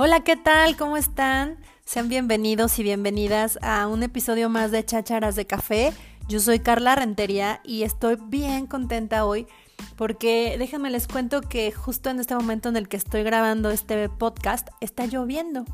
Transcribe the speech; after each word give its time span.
Hola, 0.00 0.22
¿qué 0.22 0.36
tal? 0.36 0.76
¿Cómo 0.76 0.96
están? 0.96 1.58
Sean 1.84 2.08
bienvenidos 2.08 2.78
y 2.78 2.84
bienvenidas 2.84 3.58
a 3.62 3.88
un 3.88 4.04
episodio 4.04 4.48
más 4.48 4.70
de 4.70 4.84
Chácharas 4.84 5.34
de 5.34 5.44
Café. 5.44 5.92
Yo 6.28 6.38
soy 6.38 6.60
Carla 6.60 6.94
Rentería 6.94 7.60
y 7.64 7.82
estoy 7.82 8.16
bien 8.28 8.68
contenta 8.68 9.24
hoy 9.24 9.48
porque 9.96 10.54
déjenme 10.56 10.90
les 10.90 11.08
cuento 11.08 11.40
que 11.40 11.72
justo 11.72 12.10
en 12.10 12.20
este 12.20 12.36
momento 12.36 12.68
en 12.68 12.76
el 12.76 12.86
que 12.88 12.96
estoy 12.96 13.24
grabando 13.24 13.70
este 13.70 14.08
podcast 14.08 14.68
está 14.80 15.04
lloviendo 15.06 15.64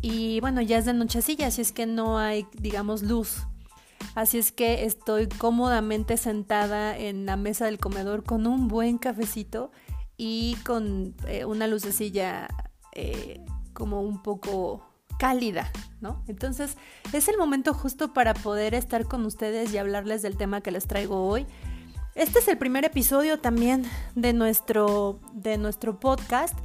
y 0.00 0.40
bueno, 0.40 0.62
ya 0.62 0.78
es 0.78 0.86
de 0.86 0.94
nochecilla, 0.94 1.48
así 1.48 1.60
es 1.60 1.72
que 1.72 1.84
no 1.84 2.18
hay, 2.18 2.46
digamos, 2.54 3.02
luz. 3.02 3.46
Así 4.14 4.38
es 4.38 4.52
que 4.52 4.86
estoy 4.86 5.28
cómodamente 5.28 6.16
sentada 6.16 6.96
en 6.96 7.26
la 7.26 7.36
mesa 7.36 7.66
del 7.66 7.76
comedor 7.76 8.24
con 8.24 8.46
un 8.46 8.68
buen 8.68 8.96
cafecito 8.96 9.70
y 10.16 10.56
con 10.64 11.14
eh, 11.28 11.44
una 11.44 11.66
lucecilla 11.66 12.48
eh, 12.92 13.44
como 13.76 14.00
un 14.00 14.22
poco 14.22 14.82
cálida, 15.18 15.70
¿no? 16.00 16.24
Entonces 16.28 16.76
es 17.12 17.28
el 17.28 17.36
momento 17.36 17.74
justo 17.74 18.14
para 18.14 18.32
poder 18.32 18.74
estar 18.74 19.04
con 19.04 19.24
ustedes 19.26 19.72
y 19.72 19.78
hablarles 19.78 20.22
del 20.22 20.38
tema 20.38 20.62
que 20.62 20.70
les 20.70 20.86
traigo 20.86 21.28
hoy. 21.28 21.46
Este 22.14 22.38
es 22.38 22.48
el 22.48 22.56
primer 22.56 22.86
episodio 22.86 23.38
también 23.38 23.84
de 24.14 24.32
nuestro, 24.32 25.20
de 25.34 25.58
nuestro 25.58 26.00
podcast 26.00 26.58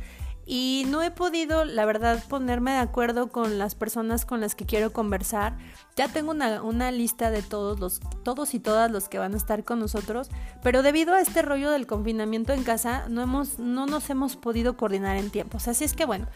y 0.45 0.85
no 0.87 1.03
he 1.03 1.11
podido, 1.11 1.65
la 1.65 1.85
verdad, 1.85 2.23
ponerme 2.27 2.71
de 2.71 2.77
acuerdo 2.77 3.29
con 3.29 3.57
las 3.57 3.75
personas 3.75 4.25
con 4.25 4.41
las 4.41 4.55
que 4.55 4.65
quiero 4.65 4.91
conversar. 4.91 5.57
Ya 5.95 6.07
tengo 6.07 6.31
una, 6.31 6.91
lista 6.91 7.29
de 7.29 7.41
todos 7.41 7.79
los, 7.79 8.01
todos 8.23 8.53
y 8.53 8.59
todas 8.59 8.91
los 8.91 9.07
que 9.07 9.19
van 9.19 9.33
a 9.33 9.37
estar 9.37 9.63
con 9.63 9.79
nosotros, 9.79 10.29
pero 10.63 10.81
debido 10.81 11.13
a 11.13 11.21
este 11.21 11.41
rollo 11.41 11.69
del 11.69 11.85
confinamiento 11.85 12.53
en 12.53 12.63
casa, 12.63 13.05
no 13.07 13.21
hemos, 13.21 13.59
no 13.59 13.85
nos 13.85 14.09
hemos 14.09 14.35
podido 14.35 14.77
coordinar 14.77 15.17
en 15.17 15.29
tiempos. 15.29 15.67
Así 15.67 15.83
es 15.83 15.93
que 15.93 16.05
bueno, 16.05 16.27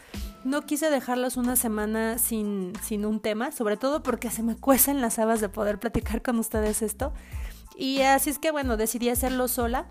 no 0.44 0.62
quise 0.62 0.88
dejarlos 0.88 1.36
una 1.36 1.56
semana 1.56 2.18
sin, 2.18 2.72
sin 2.82 3.04
un 3.04 3.20
tema, 3.20 3.50
sobre 3.50 3.76
todo 3.76 4.02
porque 4.02 4.30
se 4.30 4.42
me 4.42 4.56
cuecen 4.56 5.00
las 5.00 5.18
habas 5.18 5.40
de 5.40 5.48
poder 5.48 5.80
platicar 5.80 6.22
con 6.22 6.38
ustedes 6.38 6.82
esto. 6.82 7.12
Y 7.76 8.02
así 8.02 8.30
es 8.30 8.38
que 8.38 8.52
bueno, 8.52 8.76
decidí 8.76 9.10
hacerlo 9.10 9.48
sola 9.48 9.88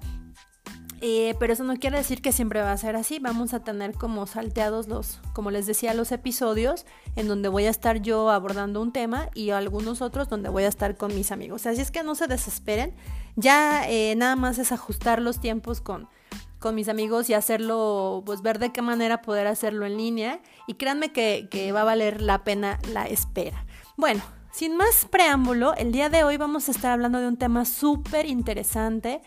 eh, 1.08 1.36
pero 1.38 1.54
eso 1.54 1.64
no 1.64 1.76
quiere 1.76 1.98
decir 1.98 2.20
que 2.20 2.32
siempre 2.32 2.62
va 2.62 2.72
a 2.72 2.78
ser 2.78 2.96
así. 2.96 3.20
Vamos 3.20 3.54
a 3.54 3.60
tener 3.64 3.94
como 3.94 4.26
salteados 4.26 4.88
los, 4.88 5.20
como 5.34 5.52
les 5.52 5.68
decía, 5.68 5.94
los 5.94 6.12
episodios 6.12 6.88
en 7.16 7.28
donde 7.28 7.48
voy 7.48 7.66
a 7.66 7.70
estar 7.70 8.02
yo 8.02 8.32
abordando 8.32 8.82
un 8.82 8.92
tema 8.92 9.30
y 9.36 9.52
algunos 9.52 10.02
otros 10.02 10.30
donde 10.30 10.50
voy 10.50 10.64
a 10.64 10.68
estar 10.68 10.98
con 10.98 11.14
mis 11.14 11.32
amigos. 11.32 11.68
Así 11.68 11.80
es 11.80 11.92
que 11.92 12.02
no 12.02 12.16
se 12.16 12.26
desesperen. 12.26 12.96
Ya 13.36 13.88
eh, 13.88 14.16
nada 14.16 14.36
más 14.36 14.58
es 14.58 14.72
ajustar 14.72 15.22
los 15.22 15.40
tiempos 15.40 15.80
con, 15.80 16.10
con 16.58 16.74
mis 16.74 16.90
amigos 16.90 17.30
y 17.30 17.36
hacerlo, 17.36 18.24
pues 18.26 18.42
ver 18.42 18.58
de 18.58 18.72
qué 18.72 18.82
manera 18.82 19.22
poder 19.22 19.46
hacerlo 19.46 19.86
en 19.86 19.98
línea. 19.98 20.40
Y 20.66 20.74
créanme 20.74 21.14
que, 21.14 21.50
que 21.52 21.72
va 21.72 21.82
a 21.82 21.86
valer 21.86 22.20
la 22.20 22.44
pena 22.44 22.80
la 22.92 23.06
espera. 23.06 23.64
Bueno, 23.96 24.24
sin 24.52 24.76
más 24.76 25.06
preámbulo, 25.06 25.76
el 25.76 25.92
día 25.92 26.10
de 26.10 26.24
hoy 26.24 26.38
vamos 26.38 26.68
a 26.68 26.72
estar 26.72 26.92
hablando 26.92 27.20
de 27.20 27.28
un 27.28 27.38
tema 27.38 27.64
súper 27.64 28.26
interesante 28.26 29.22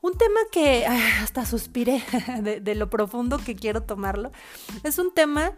un 0.00 0.12
tema 0.16 0.40
que 0.52 0.86
hasta 0.86 1.44
suspiré 1.44 2.02
de, 2.62 2.74
lo 2.74 2.90
profundo 2.90 3.38
que 3.38 3.56
quiero 3.56 3.82
tomarlo. 3.82 4.32
Es 4.82 4.98
un 4.98 5.12
tema 5.12 5.52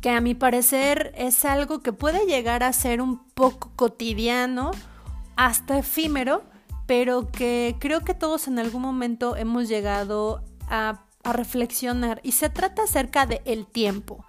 que 0.00 0.10
a 0.10 0.20
mi 0.20 0.34
parecer 0.34 1.12
es 1.16 1.44
algo 1.44 1.80
que 1.80 1.92
puede 1.92 2.26
llegar 2.26 2.62
a 2.62 2.72
ser 2.72 3.00
un 3.00 3.26
poco 3.30 3.72
cotidiano, 3.74 4.70
hasta 5.36 5.78
efímero, 5.78 6.44
pero 6.86 7.30
que 7.30 7.76
creo 7.78 8.00
que 8.00 8.14
todos 8.14 8.48
en 8.48 8.58
algún 8.58 8.82
momento 8.82 9.36
hemos 9.36 9.68
llegado 9.68 10.44
a, 10.68 11.04
reflexionar. 11.24 12.20
Y 12.22 12.32
se 12.32 12.48
trata 12.48 12.84
acerca 12.84 13.26
del 13.26 13.42
el 13.44 13.66
tiempo. 13.66 14.24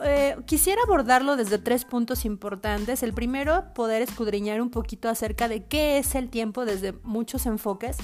Eh, 0.00 0.36
quisiera 0.44 0.82
abordarlo 0.82 1.36
desde 1.36 1.58
tres 1.58 1.86
puntos 1.86 2.26
importantes. 2.26 3.02
El 3.02 3.14
primero, 3.14 3.72
poder 3.72 4.02
escudriñar 4.02 4.60
un 4.60 4.68
poquito 4.68 5.08
acerca 5.08 5.48
de 5.48 5.64
qué 5.64 5.96
es 5.96 6.14
el 6.14 6.28
tiempo 6.28 6.66
desde 6.66 6.92
muchos 7.02 7.46
enfoques. 7.46 7.96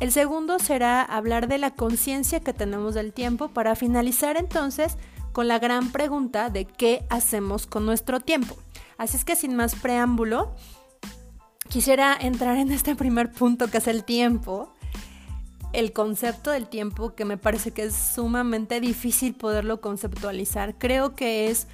El 0.00 0.12
segundo 0.12 0.60
será 0.60 1.02
hablar 1.02 1.48
de 1.48 1.58
la 1.58 1.72
conciencia 1.72 2.38
que 2.38 2.52
tenemos 2.52 2.94
del 2.94 3.12
tiempo 3.12 3.48
para 3.48 3.74
finalizar 3.74 4.36
entonces 4.36 4.96
con 5.32 5.48
la 5.48 5.58
gran 5.58 5.90
pregunta 5.90 6.50
de 6.50 6.66
qué 6.66 7.04
hacemos 7.10 7.66
con 7.66 7.84
nuestro 7.84 8.20
tiempo. 8.20 8.56
Así 8.96 9.16
es 9.16 9.24
que 9.24 9.34
sin 9.34 9.56
más 9.56 9.74
preámbulo, 9.74 10.54
quisiera 11.68 12.16
entrar 12.18 12.58
en 12.58 12.70
este 12.70 12.94
primer 12.94 13.32
punto 13.32 13.68
que 13.68 13.78
es 13.78 13.88
el 13.88 14.04
tiempo. 14.04 14.72
El 15.72 15.92
concepto 15.92 16.52
del 16.52 16.68
tiempo 16.68 17.14
que 17.14 17.24
me 17.24 17.36
parece 17.36 17.72
que 17.72 17.84
es 17.84 17.94
sumamente 17.94 18.80
difícil 18.80 19.34
poderlo 19.34 19.80
conceptualizar. 19.80 20.78
Creo 20.78 21.16
que 21.16 21.50
es 21.50 21.66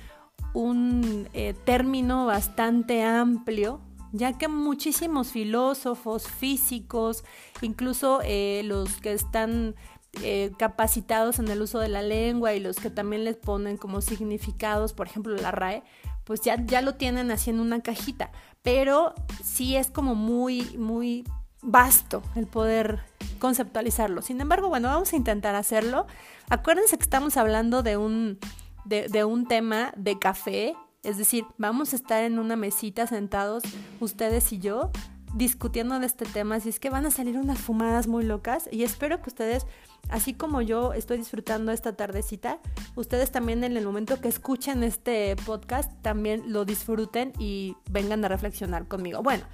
un 0.54 1.28
eh, 1.34 1.54
término 1.64 2.24
bastante 2.24 3.02
amplio 3.02 3.80
ya 4.14 4.38
que 4.38 4.46
muchísimos 4.46 5.32
filósofos, 5.32 6.28
físicos, 6.28 7.24
incluso 7.62 8.20
eh, 8.22 8.62
los 8.64 9.00
que 9.00 9.12
están 9.12 9.74
eh, 10.22 10.52
capacitados 10.56 11.40
en 11.40 11.48
el 11.48 11.60
uso 11.60 11.80
de 11.80 11.88
la 11.88 12.00
lengua 12.00 12.54
y 12.54 12.60
los 12.60 12.76
que 12.76 12.90
también 12.90 13.24
les 13.24 13.36
ponen 13.36 13.76
como 13.76 14.00
significados, 14.00 14.92
por 14.92 15.08
ejemplo 15.08 15.34
la 15.34 15.50
RAE, 15.50 15.82
pues 16.22 16.40
ya, 16.42 16.64
ya 16.64 16.80
lo 16.80 16.94
tienen 16.94 17.32
así 17.32 17.50
en 17.50 17.58
una 17.58 17.80
cajita, 17.80 18.30
pero 18.62 19.14
sí 19.42 19.74
es 19.74 19.90
como 19.90 20.14
muy, 20.14 20.62
muy 20.78 21.24
vasto 21.60 22.22
el 22.36 22.46
poder 22.46 23.00
conceptualizarlo. 23.40 24.22
Sin 24.22 24.40
embargo, 24.40 24.68
bueno, 24.68 24.86
vamos 24.88 25.12
a 25.12 25.16
intentar 25.16 25.56
hacerlo. 25.56 26.06
Acuérdense 26.50 26.96
que 26.96 27.02
estamos 27.02 27.36
hablando 27.36 27.82
de 27.82 27.96
un, 27.96 28.38
de, 28.84 29.08
de 29.08 29.24
un 29.24 29.48
tema 29.48 29.92
de 29.96 30.20
café 30.20 30.76
es 31.04 31.18
decir, 31.18 31.44
vamos 31.58 31.92
a 31.92 31.96
estar 31.96 32.24
en 32.24 32.38
una 32.38 32.56
mesita 32.56 33.06
sentados, 33.06 33.62
ustedes 34.00 34.52
y 34.52 34.58
yo, 34.58 34.90
discutiendo 35.34 35.98
de 35.98 36.06
este 36.06 36.24
tema. 36.24 36.56
Así 36.56 36.68
es 36.68 36.80
que 36.80 36.90
van 36.90 37.06
a 37.06 37.10
salir 37.10 37.36
unas 37.36 37.58
fumadas 37.58 38.06
muy 38.06 38.24
locas 38.24 38.68
y 38.70 38.84
espero 38.84 39.20
que 39.20 39.30
ustedes, 39.30 39.66
así 40.08 40.32
como 40.32 40.62
yo 40.62 40.92
estoy 40.92 41.18
disfrutando 41.18 41.72
esta 41.72 41.96
tardecita, 41.96 42.58
ustedes 42.94 43.30
también 43.30 43.64
en 43.64 43.76
el 43.76 43.84
momento 43.84 44.20
que 44.20 44.28
escuchen 44.28 44.82
este 44.82 45.36
podcast 45.44 45.90
también 46.02 46.52
lo 46.52 46.64
disfruten 46.64 47.32
y 47.38 47.76
vengan 47.90 48.24
a 48.24 48.28
reflexionar 48.28 48.88
conmigo. 48.88 49.22
Bueno, 49.22 49.44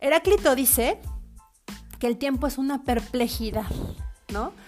Heráclito 0.00 0.54
dice 0.54 1.00
que 1.98 2.06
el 2.06 2.18
tiempo 2.18 2.46
es 2.46 2.58
una 2.58 2.82
perplejidad. 2.82 3.66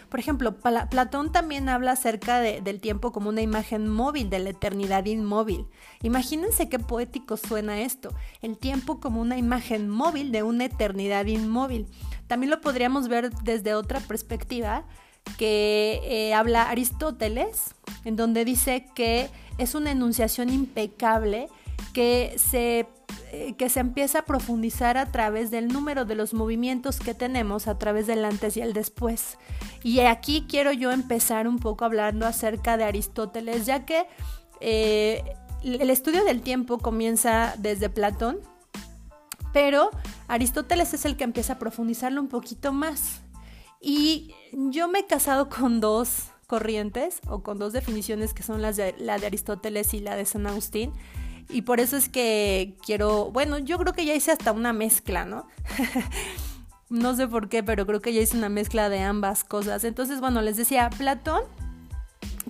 Por 0.09 0.21
ejemplo, 0.21 0.57
Platón 0.91 1.33
también 1.33 1.69
habla 1.69 1.93
acerca 1.93 2.41
del 2.41 2.81
tiempo 2.81 3.13
como 3.13 3.29
una 3.29 3.43
imagen 3.43 3.89
móvil, 3.89 4.31
de 4.31 4.39
la 4.39 4.51
eternidad 4.51 5.05
inmóvil. 5.07 5.67
Imagínense 6.03 6.69
qué 6.69 6.79
poético 6.79 7.37
suena 7.37 7.81
esto, 7.81 8.15
el 8.43 8.59
tiempo 8.59 9.01
como 9.01 9.21
una 9.21 9.37
imagen 9.37 9.89
móvil 9.89 10.33
de 10.33 10.43
una 10.43 10.67
eternidad 10.67 11.27
inmóvil. 11.27 11.87
También 12.27 12.51
lo 12.51 12.61
podríamos 12.61 13.09
ver 13.09 13.31
desde 13.43 13.75
otra 13.75 14.01
perspectiva 14.01 14.85
que 15.39 16.01
eh, 16.05 16.35
habla 16.35 16.69
Aristóteles, 16.71 17.75
en 18.05 18.17
donde 18.17 18.45
dice 18.45 18.87
que 18.95 19.31
es 19.59 19.75
una 19.75 19.93
enunciación 19.93 20.51
impecable 20.51 21.49
que 21.93 22.35
se 22.37 22.89
eh, 23.37 23.55
que 23.57 23.69
se 23.69 23.81
empieza 23.81 24.21
a 24.21 24.25
profundizar 24.25 24.97
a 24.97 25.11
través 25.11 25.51
del 25.51 25.67
número 25.67 26.05
de 26.05 26.15
los 26.15 26.35
movimientos 26.35 27.01
que 27.01 27.15
tenemos 27.15 27.67
a 27.67 27.79
través 27.79 28.07
del 28.07 28.25
antes 28.25 28.57
y 28.57 28.61
el 28.61 28.73
después. 28.73 29.39
Y 29.83 30.01
aquí 30.01 30.47
quiero 30.49 30.73
yo 30.73 30.93
empezar 30.93 31.49
un 31.49 31.59
poco 31.59 31.85
hablando 31.85 32.27
acerca 32.27 32.77
de 32.77 32.85
Aristóteles, 32.85 33.67
ya 33.67 33.85
que 33.85 34.07
eh, 34.61 35.25
el 35.65 35.91
estudio 35.91 36.25
del 36.25 36.43
tiempo 36.43 36.79
comienza 36.79 37.55
desde 37.59 37.89
Platón, 37.89 38.39
pero 39.53 39.91
Aristóteles 40.29 40.95
es 40.95 41.05
el 41.05 41.17
que 41.17 41.25
empieza 41.25 41.55
a 41.55 41.59
profundizarlo 41.59 42.21
un 42.21 42.29
poquito 42.29 42.73
más. 42.73 43.23
Y 43.81 44.33
yo 44.53 44.87
me 44.87 45.01
he 45.01 45.07
casado 45.07 45.49
con 45.49 45.81
dos 45.81 46.29
corrientes 46.47 47.21
o 47.27 47.43
con 47.43 47.59
dos 47.59 47.73
definiciones 47.73 48.33
que 48.33 48.45
son 48.45 48.63
las 48.63 48.77
de, 48.77 48.95
la 48.99 49.19
de 49.19 49.27
Aristóteles 49.27 49.93
y 49.93 50.01
la 50.01 50.15
de 50.15 50.25
San 50.25 50.47
Agustín. 50.47 50.93
Y 51.49 51.63
por 51.63 51.81
eso 51.81 51.97
es 51.97 52.09
que 52.09 52.77
quiero, 52.85 53.31
bueno, 53.31 53.59
yo 53.59 53.79
creo 53.79 53.93
que 53.93 54.05
ya 54.05 54.15
hice 54.15 54.33
hasta 54.33 54.53
una 54.53 54.73
mezcla, 54.73 55.25
¿no? 55.25 55.47
no 56.89 57.15
sé 57.15 57.29
por 57.29 57.49
qué, 57.49 57.63
pero 57.63 57.87
creo 57.87 58.01
que 58.01 58.13
ya 58.13 58.21
hice 58.21 58.37
una 58.37 58.49
mezcla 58.49 58.89
de 58.89 59.01
ambas 59.01 59.45
cosas. 59.45 59.85
Entonces, 59.85 60.21
bueno, 60.21 60.43
les 60.43 60.57
decía, 60.57 60.91
Platón, 60.91 61.43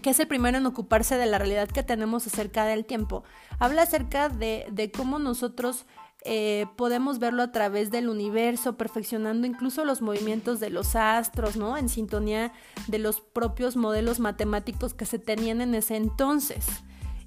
que 0.02 0.10
es 0.10 0.20
el 0.20 0.28
primero 0.28 0.58
en 0.58 0.66
ocuparse 0.66 1.16
de 1.16 1.26
la 1.26 1.38
realidad 1.38 1.68
que 1.68 1.82
tenemos 1.82 2.26
acerca 2.26 2.64
del 2.64 2.84
tiempo, 2.84 3.24
habla 3.58 3.82
acerca 3.82 4.28
de, 4.28 4.66
de 4.70 4.90
cómo 4.90 5.18
nosotros 5.18 5.86
eh, 6.26 6.64
podemos 6.76 7.18
verlo 7.18 7.42
a 7.42 7.52
través 7.52 7.90
del 7.90 8.08
universo, 8.08 8.78
perfeccionando 8.78 9.46
incluso 9.46 9.84
los 9.84 10.00
movimientos 10.00 10.58
de 10.58 10.70
los 10.70 10.96
astros, 10.96 11.56
¿no? 11.56 11.76
En 11.76 11.90
sintonía 11.90 12.50
de 12.86 12.98
los 12.98 13.20
propios 13.20 13.76
modelos 13.76 14.20
matemáticos 14.20 14.94
que 14.94 15.04
se 15.04 15.18
tenían 15.18 15.60
en 15.60 15.74
ese 15.74 15.96
entonces. 15.96 16.64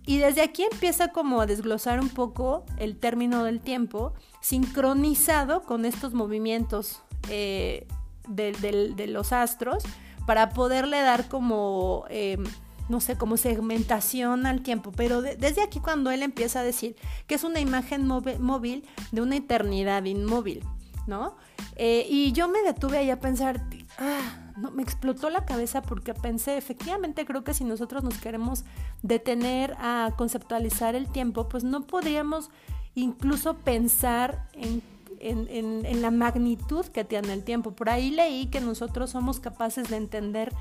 Y 0.08 0.20
desde 0.20 0.42
aquí 0.42 0.64
empieza 0.64 1.10
como 1.10 1.42
a 1.42 1.46
desglosar 1.46 2.00
un 2.00 2.08
poco 2.08 2.64
el 2.78 2.98
término 2.98 3.44
del 3.44 3.60
tiempo, 3.60 4.14
sincronizado 4.40 5.64
con 5.64 5.84
estos 5.84 6.14
movimientos 6.14 7.02
eh, 7.30 7.86
de, 8.30 9.08
los 9.08 9.34
astros, 9.34 9.84
para 10.26 10.52
poderle 10.52 11.02
dar 11.02 11.28
como, 11.28 12.06
em, 12.10 12.42
no 12.88 13.02
sé, 13.02 13.18
como 13.18 13.36
segmentación 13.36 14.46
al 14.46 14.62
tiempo, 14.62 14.94
pero 14.96 15.22
desde 15.22 15.62
aquí 15.62 15.82
cuando 15.82 16.10
él 16.10 16.24
empieza 16.24 16.62
a 16.62 16.64
decir 16.64 16.96
que 17.28 17.36
es 17.36 17.44
una 17.44 17.60
imagen 17.60 18.08
móvil 18.08 18.86
de 19.12 19.22
una 19.22 19.36
eternidad 19.36 20.06
inmóvil, 20.06 20.64
¿no? 21.06 21.36
Eh, 21.76 22.08
y 22.10 22.32
yo 22.32 22.48
me 22.48 22.62
detuve 22.62 22.98
ahí 22.98 23.10
a 23.10 23.20
pensar, 23.20 23.62
ah, 24.00 24.47
no, 24.58 24.72
me 24.72 24.84
explotó 24.84 25.30
la 25.30 25.46
cabeza 25.46 25.82
porque 25.82 26.14
pensé, 26.14 26.58
efectivamente 26.58 27.26
creo 27.26 27.44
que 27.44 27.54
si 27.54 27.64
nosotros 27.64 28.04
nos 28.04 28.18
queremos 28.18 28.66
detener 29.04 29.76
a 29.80 30.12
conceptualizar 30.18 30.96
el 30.96 31.08
tiempo, 31.10 31.48
pues 31.48 31.64
no 31.64 31.82
podríamos 31.82 32.50
incluso 32.96 33.58
pensar 33.58 34.48
en 34.54 34.82
en, 35.20 36.02
la 36.02 36.12
magnitud 36.12 36.86
que 36.86 37.04
tiene 37.04 37.34
el 37.34 37.44
tiempo. 37.44 37.72
Por 37.72 37.90
ahí 37.90 38.12
leí 38.12 38.48
que 38.48 38.62
nosotros 38.62 39.12
somos 39.12 39.40
capaces 39.40 39.90
de 39.90 39.98
entender 39.98 40.54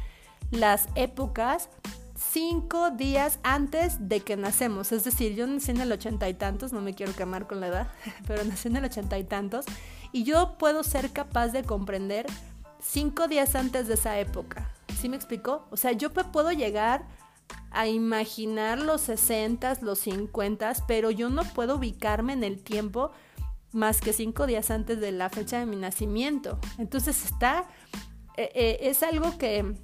las 0.50 0.88
épocas 0.94 1.69
cinco 2.14 2.90
días 2.90 3.38
antes 3.43 4.08
de 4.08 4.20
que 4.20 4.37
nacemos. 4.37 4.93
Es 4.93 5.04
decir, 5.04 5.34
yo 5.34 5.46
nací 5.46 5.70
en 5.70 5.81
el 5.81 5.93
ochenta 5.93 6.28
y 6.28 6.34
tantos, 6.34 6.72
no 6.72 6.81
me 6.81 6.94
quiero 6.94 7.14
quemar 7.14 7.46
con 7.46 7.60
la 7.60 7.69
edad, 7.69 7.88
pero 8.26 8.43
nací 8.44 8.69
en 8.69 8.76
el 8.76 8.84
ochenta 8.84 9.19
y 9.19 9.25
tantos, 9.25 9.66
y 10.12 10.25
yo 10.25 10.56
puedo 10.58 10.82
ser 10.82 11.12
capaz 11.12 11.48
de 11.48 11.62
comprender 11.62 12.26
cinco 12.86 13.28
días 13.28 13.54
antes 13.54 13.88
de 13.88 13.94
esa 13.94 14.18
época. 14.18 14.72
¿Sí 15.00 15.08
me 15.08 15.16
explicó? 15.16 15.66
O 15.70 15.76
sea, 15.76 15.92
yo 15.92 16.12
puedo 16.12 16.52
llegar 16.52 17.06
a 17.70 17.86
imaginar 17.86 18.80
los 18.80 19.02
sesentas, 19.02 19.82
los 19.82 20.00
cincuentas, 20.00 20.82
pero 20.86 21.10
yo 21.10 21.28
no 21.28 21.42
puedo 21.44 21.76
ubicarme 21.76 22.32
en 22.32 22.44
el 22.44 22.62
tiempo 22.62 23.10
más 23.72 24.00
que 24.00 24.12
cinco 24.12 24.46
días 24.46 24.70
antes 24.70 25.00
de 25.00 25.12
la 25.12 25.28
fecha 25.28 25.58
de 25.58 25.66
mi 25.66 25.76
nacimiento. 25.76 26.58
Entonces 26.78 27.24
está, 27.24 27.68
eh, 28.36 28.50
eh, 28.54 28.78
es 28.82 29.02
algo 29.02 29.36
que, 29.36 29.74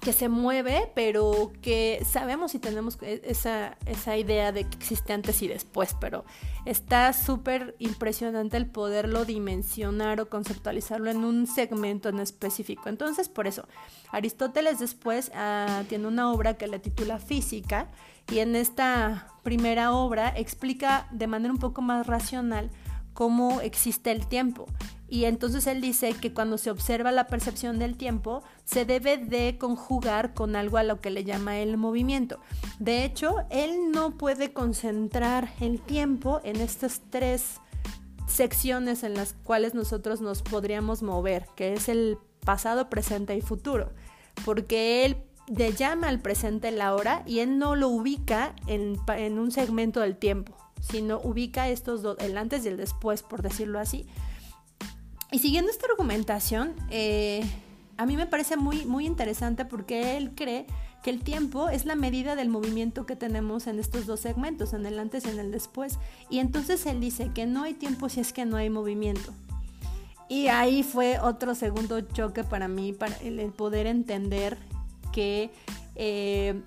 que 0.00 0.12
se 0.12 0.28
mueve, 0.28 0.90
pero 0.94 1.52
que 1.62 2.04
sabemos 2.04 2.54
y 2.54 2.58
tenemos 2.58 2.98
e, 3.00 3.22
esa, 3.24 3.78
esa 3.86 4.16
idea 4.16 4.52
de 4.52 4.64
que 4.64 4.76
existe 4.76 5.12
antes 5.12 5.40
y 5.42 5.48
después, 5.48 5.96
pero 6.00 6.24
está 6.66 7.12
súper 7.12 7.74
impresionante 7.78 8.56
el 8.56 8.66
poderlo 8.66 9.24
dimensionar 9.24 10.20
o 10.20 10.28
conceptualizarlo 10.28 11.10
en 11.10 11.24
un 11.24 11.46
segmento 11.46 12.08
en 12.08 12.20
específico. 12.20 12.88
Entonces, 12.88 13.28
por 13.28 13.46
eso, 13.46 13.66
Aristóteles 14.10 14.78
después 14.78 15.30
ah, 15.34 15.84
tiene 15.88 16.06
una 16.06 16.30
obra 16.32 16.54
que 16.54 16.66
le 16.66 16.78
titula 16.78 17.18
Física 17.18 17.90
y 18.30 18.38
en 18.40 18.56
esta 18.56 19.28
primera 19.42 19.92
obra 19.92 20.32
explica 20.36 21.06
de 21.12 21.26
manera 21.26 21.52
un 21.52 21.60
poco 21.60 21.82
más 21.82 22.06
racional 22.06 22.70
cómo 23.12 23.60
existe 23.60 24.10
el 24.10 24.26
tiempo. 24.26 24.66
Y 25.14 25.26
entonces 25.26 25.68
él 25.68 25.80
dice 25.80 26.12
que 26.14 26.34
cuando 26.34 26.58
se 26.58 26.72
observa 26.72 27.12
la 27.12 27.28
percepción 27.28 27.78
del 27.78 27.96
tiempo, 27.96 28.42
se 28.64 28.84
debe 28.84 29.16
de 29.16 29.58
conjugar 29.58 30.34
con 30.34 30.56
algo 30.56 30.76
a 30.76 30.82
lo 30.82 31.00
que 31.00 31.10
le 31.10 31.22
llama 31.22 31.60
el 31.60 31.76
movimiento. 31.76 32.40
De 32.80 33.04
hecho, 33.04 33.36
él 33.50 33.92
no 33.92 34.18
puede 34.18 34.52
concentrar 34.52 35.54
el 35.60 35.80
tiempo 35.80 36.40
en 36.42 36.56
estas 36.56 37.00
tres 37.10 37.60
secciones 38.26 39.04
en 39.04 39.14
las 39.14 39.34
cuales 39.44 39.72
nosotros 39.72 40.20
nos 40.20 40.42
podríamos 40.42 41.04
mover, 41.04 41.46
que 41.54 41.74
es 41.74 41.88
el 41.88 42.18
pasado, 42.44 42.90
presente 42.90 43.36
y 43.36 43.40
futuro. 43.40 43.92
Porque 44.44 45.04
él 45.04 45.18
le 45.46 45.74
llama 45.74 46.08
al 46.08 46.22
presente 46.22 46.72
la 46.72 46.92
hora 46.92 47.22
y 47.24 47.38
él 47.38 47.60
no 47.60 47.76
lo 47.76 47.88
ubica 47.88 48.56
en, 48.66 48.98
en 49.16 49.38
un 49.38 49.52
segmento 49.52 50.00
del 50.00 50.16
tiempo 50.16 50.56
sino 50.80 51.18
ubica 51.22 51.70
estos 51.70 52.02
dos, 52.02 52.18
el 52.20 52.36
antes 52.36 52.64
y 52.66 52.68
el 52.68 52.76
después, 52.76 53.22
por 53.22 53.40
decirlo 53.40 53.78
así. 53.78 54.06
Y 55.34 55.40
siguiendo 55.40 55.68
esta 55.72 55.86
argumentación, 55.90 56.76
eh, 56.90 57.42
a 57.96 58.06
mí 58.06 58.16
me 58.16 58.28
parece 58.28 58.56
muy, 58.56 58.84
muy 58.84 59.04
interesante 59.04 59.64
porque 59.64 60.16
él 60.16 60.30
cree 60.36 60.64
que 61.02 61.10
el 61.10 61.24
tiempo 61.24 61.70
es 61.70 61.86
la 61.86 61.96
medida 61.96 62.36
del 62.36 62.48
movimiento 62.48 63.04
que 63.04 63.16
tenemos 63.16 63.66
en 63.66 63.80
estos 63.80 64.06
dos 64.06 64.20
segmentos, 64.20 64.74
en 64.74 64.86
el 64.86 64.96
antes 64.96 65.26
y 65.26 65.30
en 65.30 65.40
el 65.40 65.50
después. 65.50 65.98
Y 66.30 66.38
entonces 66.38 66.86
él 66.86 67.00
dice 67.00 67.32
que 67.34 67.46
no 67.46 67.64
hay 67.64 67.74
tiempo 67.74 68.08
si 68.08 68.20
es 68.20 68.32
que 68.32 68.44
no 68.44 68.56
hay 68.56 68.70
movimiento. 68.70 69.32
Y 70.28 70.46
ahí 70.46 70.84
fue 70.84 71.18
otro 71.18 71.56
segundo 71.56 72.00
choque 72.00 72.44
para 72.44 72.68
mí, 72.68 72.92
para 72.92 73.16
el, 73.16 73.40
poder 73.50 73.88
entender 73.88 74.56
que 75.12 75.50
eh, 75.96 76.62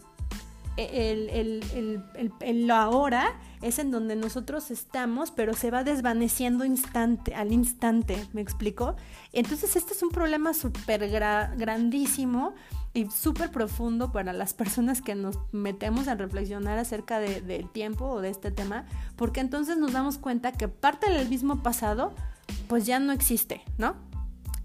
el, 0.75 1.29
el, 1.29 2.03
el, 2.41 2.69
ahora 2.71 3.39
es 3.62 3.80
en 3.80 3.92
donde 3.92 4.15
nosotros 4.15 4.71
estamos, 4.71 5.31
pero 5.31 5.54
se 5.54 5.71
va 5.71 5.83
desvaneciendo 5.83 6.65
instante, 6.65 7.36
al 7.36 7.51
instante, 7.51 8.18
¿me 8.33 8.42
explico? 8.42 8.95
Entonces 9.33 9.75
este 9.75 9.94
es 9.94 10.04
un 10.04 10.09
problema 10.09 10.54
súper 10.54 11.09
grandísimo 11.09 12.54
y 12.94 13.09
súper 13.12 13.51
profundo 13.51 14.12
para 14.12 14.33
las 14.33 14.54
personas 14.54 15.01
que 15.01 15.15
nos 15.15 15.38
metemos 15.51 16.07
a 16.07 16.15
reflexionar 16.15 16.77
acerca 16.77 17.19
del 17.19 17.69
tiempo 17.69 18.06
o 18.06 18.21
de 18.21 18.30
este 18.30 18.51
tema, 18.51 18.86
porque 19.15 19.39
entonces 19.39 19.77
nos 19.77 19.94
damos 19.94 20.18
cuenta 20.18 20.51
que 20.51 20.68
parte 20.68 21.12
del 21.12 21.30
mismo 21.30 21.62
pasado 21.62 22.13
pues 22.68 22.86
ya 22.86 23.00
no 23.00 23.12
existe, 23.12 23.62
¿no? 23.77 24.06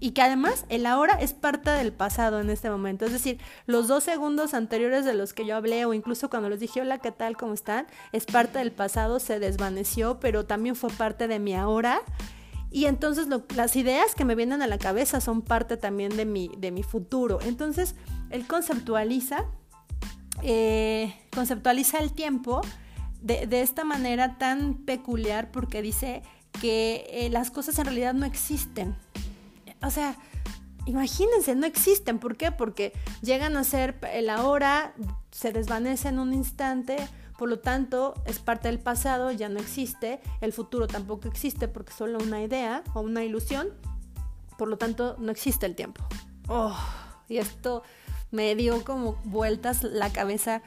Y 0.03 0.11
que 0.11 0.21
además 0.21 0.65
el 0.67 0.85
ahora 0.85 1.13
es 1.13 1.31
parte 1.31 1.69
del 1.69 1.93
pasado 1.93 2.41
en 2.41 2.49
este 2.49 2.69
momento. 2.69 3.05
Es 3.05 3.13
decir, 3.13 3.39
los 3.67 3.87
dos 3.87 4.03
segundos 4.03 4.53
anteriores 4.53 5.05
de 5.05 5.13
los 5.13 5.31
que 5.31 5.45
yo 5.45 5.55
hablé 5.55 5.85
o 5.85 5.93
incluso 5.93 6.29
cuando 6.29 6.49
les 6.49 6.59
dije 6.59 6.81
hola, 6.81 6.97
¿qué 6.97 7.13
tal? 7.13 7.37
¿Cómo 7.37 7.53
están? 7.53 7.87
Es 8.11 8.25
parte 8.25 8.59
del 8.59 8.73
pasado, 8.73 9.21
se 9.21 9.39
desvaneció, 9.39 10.19
pero 10.19 10.45
también 10.45 10.75
fue 10.75 10.89
parte 10.89 11.29
de 11.29 11.39
mi 11.39 11.55
ahora. 11.55 12.01
Y 12.69 12.87
entonces 12.87 13.29
las 13.55 13.77
ideas 13.77 14.13
que 14.13 14.25
me 14.25 14.35
vienen 14.35 14.61
a 14.61 14.67
la 14.67 14.77
cabeza 14.77 15.21
son 15.21 15.41
parte 15.41 15.77
también 15.77 16.17
de 16.17 16.25
mi, 16.25 16.51
de 16.57 16.71
mi 16.71 16.83
futuro. 16.83 17.39
Entonces, 17.41 17.95
él 18.29 18.45
conceptualiza, 18.45 19.45
eh, 20.41 21.15
conceptualiza 21.33 21.99
el 21.99 22.11
tiempo 22.11 22.59
de, 23.21 23.61
esta 23.61 23.85
manera 23.85 24.37
tan 24.37 24.73
peculiar 24.73 25.49
porque 25.49 25.81
dice 25.81 26.23
que 26.59 27.05
eh, 27.09 27.29
las 27.29 27.51
cosas 27.51 27.79
en 27.79 27.85
realidad 27.85 28.13
no 28.13 28.25
existen 28.25 28.97
o 29.83 29.91
sea, 29.91 30.15
imagínense, 30.85 31.55
no 31.55 31.65
existen. 31.65 32.19
¿Por 32.19 32.37
qué? 32.37 32.51
Porque 32.51 32.93
llegan 33.21 33.57
a 33.57 33.63
ser 33.63 33.97
el 34.11 34.29
ahora, 34.29 34.93
se 35.31 35.51
desvanece 35.51 36.09
en 36.09 36.19
un 36.19 36.33
instante, 36.33 36.97
por 37.37 37.49
lo 37.49 37.59
tanto 37.59 38.13
es 38.25 38.39
parte 38.39 38.67
del 38.67 38.79
pasado, 38.79 39.31
ya 39.31 39.49
no 39.49 39.59
existe, 39.59 40.21
el 40.41 40.53
futuro 40.53 40.87
tampoco 40.87 41.27
existe 41.27 41.67
porque 41.67 41.91
es 41.91 41.97
solo 41.97 42.19
una 42.19 42.41
idea 42.41 42.83
o 42.93 43.01
una 43.01 43.23
ilusión, 43.23 43.69
por 44.57 44.67
lo 44.67 44.77
tanto 44.77 45.15
no 45.19 45.31
existe 45.31 45.65
el 45.65 45.75
tiempo. 45.75 46.03
Oh, 46.47 46.77
y 47.27 47.37
esto 47.37 47.83
me 48.31 48.55
dio 48.55 48.83
como 48.83 49.13
vueltas 49.23 49.83
la 49.83 50.11
cabeza 50.11 50.61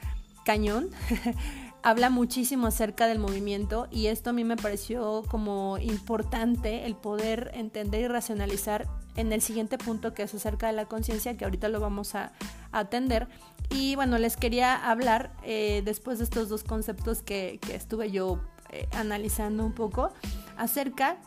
cañón. 0.45 0.89
habla 1.83 2.09
muchísimo 2.09 2.67
acerca 2.67 3.07
del 3.07 3.17
movimiento 3.17 3.87
y 3.91 4.07
esto 4.07 4.31
a 4.31 4.33
mí 4.33 4.43
me 4.43 4.57
pareció 4.57 5.23
como 5.29 5.77
importante 5.77 6.85
el 6.85 6.95
poder 6.95 7.51
entender 7.53 8.01
y 8.01 8.07
racionalizar 8.09 8.87
en 9.17 9.33
el 9.33 9.41
siguiente 9.41 9.77
punto 9.77 10.13
que 10.13 10.23
es 10.23 10.33
acerca 10.33 10.67
de 10.67 10.73
la 10.73 10.85
conciencia 10.85 11.35
que 11.35 11.43
ahorita 11.43 11.67
lo 11.67 11.79
vamos 11.79 12.15
a, 12.15 12.31
atender 12.71 13.27
y 13.69 13.95
bueno 13.95 14.17
les 14.17 14.37
quería 14.37 14.75
hablar 14.75 15.31
eh, 15.43 15.81
después 15.83 16.19
de 16.19 16.25
estos 16.25 16.49
dos 16.49 16.63
conceptos 16.63 17.21
que, 17.21 17.59
estuve 17.73 18.11
yo 18.11 18.39
eh, 18.71 18.87
analizando 18.91 19.65
un 19.65 19.73
poco 19.73 20.11
acerca 20.57 21.17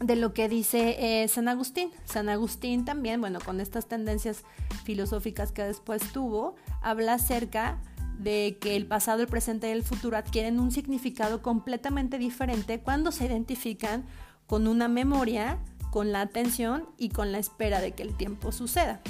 de 0.00 0.16
lo 0.16 0.34
que 0.34 0.48
dice 0.48 1.22
eh, 1.22 1.28
San 1.28 1.48
Agustín. 1.48 1.90
San 2.04 2.28
Agustín 2.28 2.84
también, 2.84 3.20
bueno, 3.20 3.38
con 3.40 3.60
estas 3.60 3.86
tendencias 3.86 4.42
filosóficas 4.84 5.52
que 5.52 5.62
después 5.62 6.02
tuvo, 6.12 6.56
habla 6.80 7.14
acerca 7.14 7.78
de 8.18 8.58
que 8.60 8.76
el 8.76 8.86
pasado, 8.86 9.20
el 9.22 9.28
presente 9.28 9.68
y 9.68 9.72
el 9.72 9.82
futuro 9.82 10.16
adquieren 10.16 10.60
un 10.60 10.70
significado 10.70 11.42
completamente 11.42 12.18
diferente 12.18 12.80
cuando 12.80 13.12
se 13.12 13.26
identifican 13.26 14.04
con 14.46 14.66
una 14.66 14.88
memoria, 14.88 15.58
con 15.92 16.10
la 16.10 16.22
atención 16.22 16.88
y 16.96 17.10
con 17.10 17.30
la 17.30 17.38
espera 17.38 17.80
de 17.80 17.92
que 17.92 18.02
el 18.02 18.16
tiempo 18.16 18.50
suceda. 18.50 19.00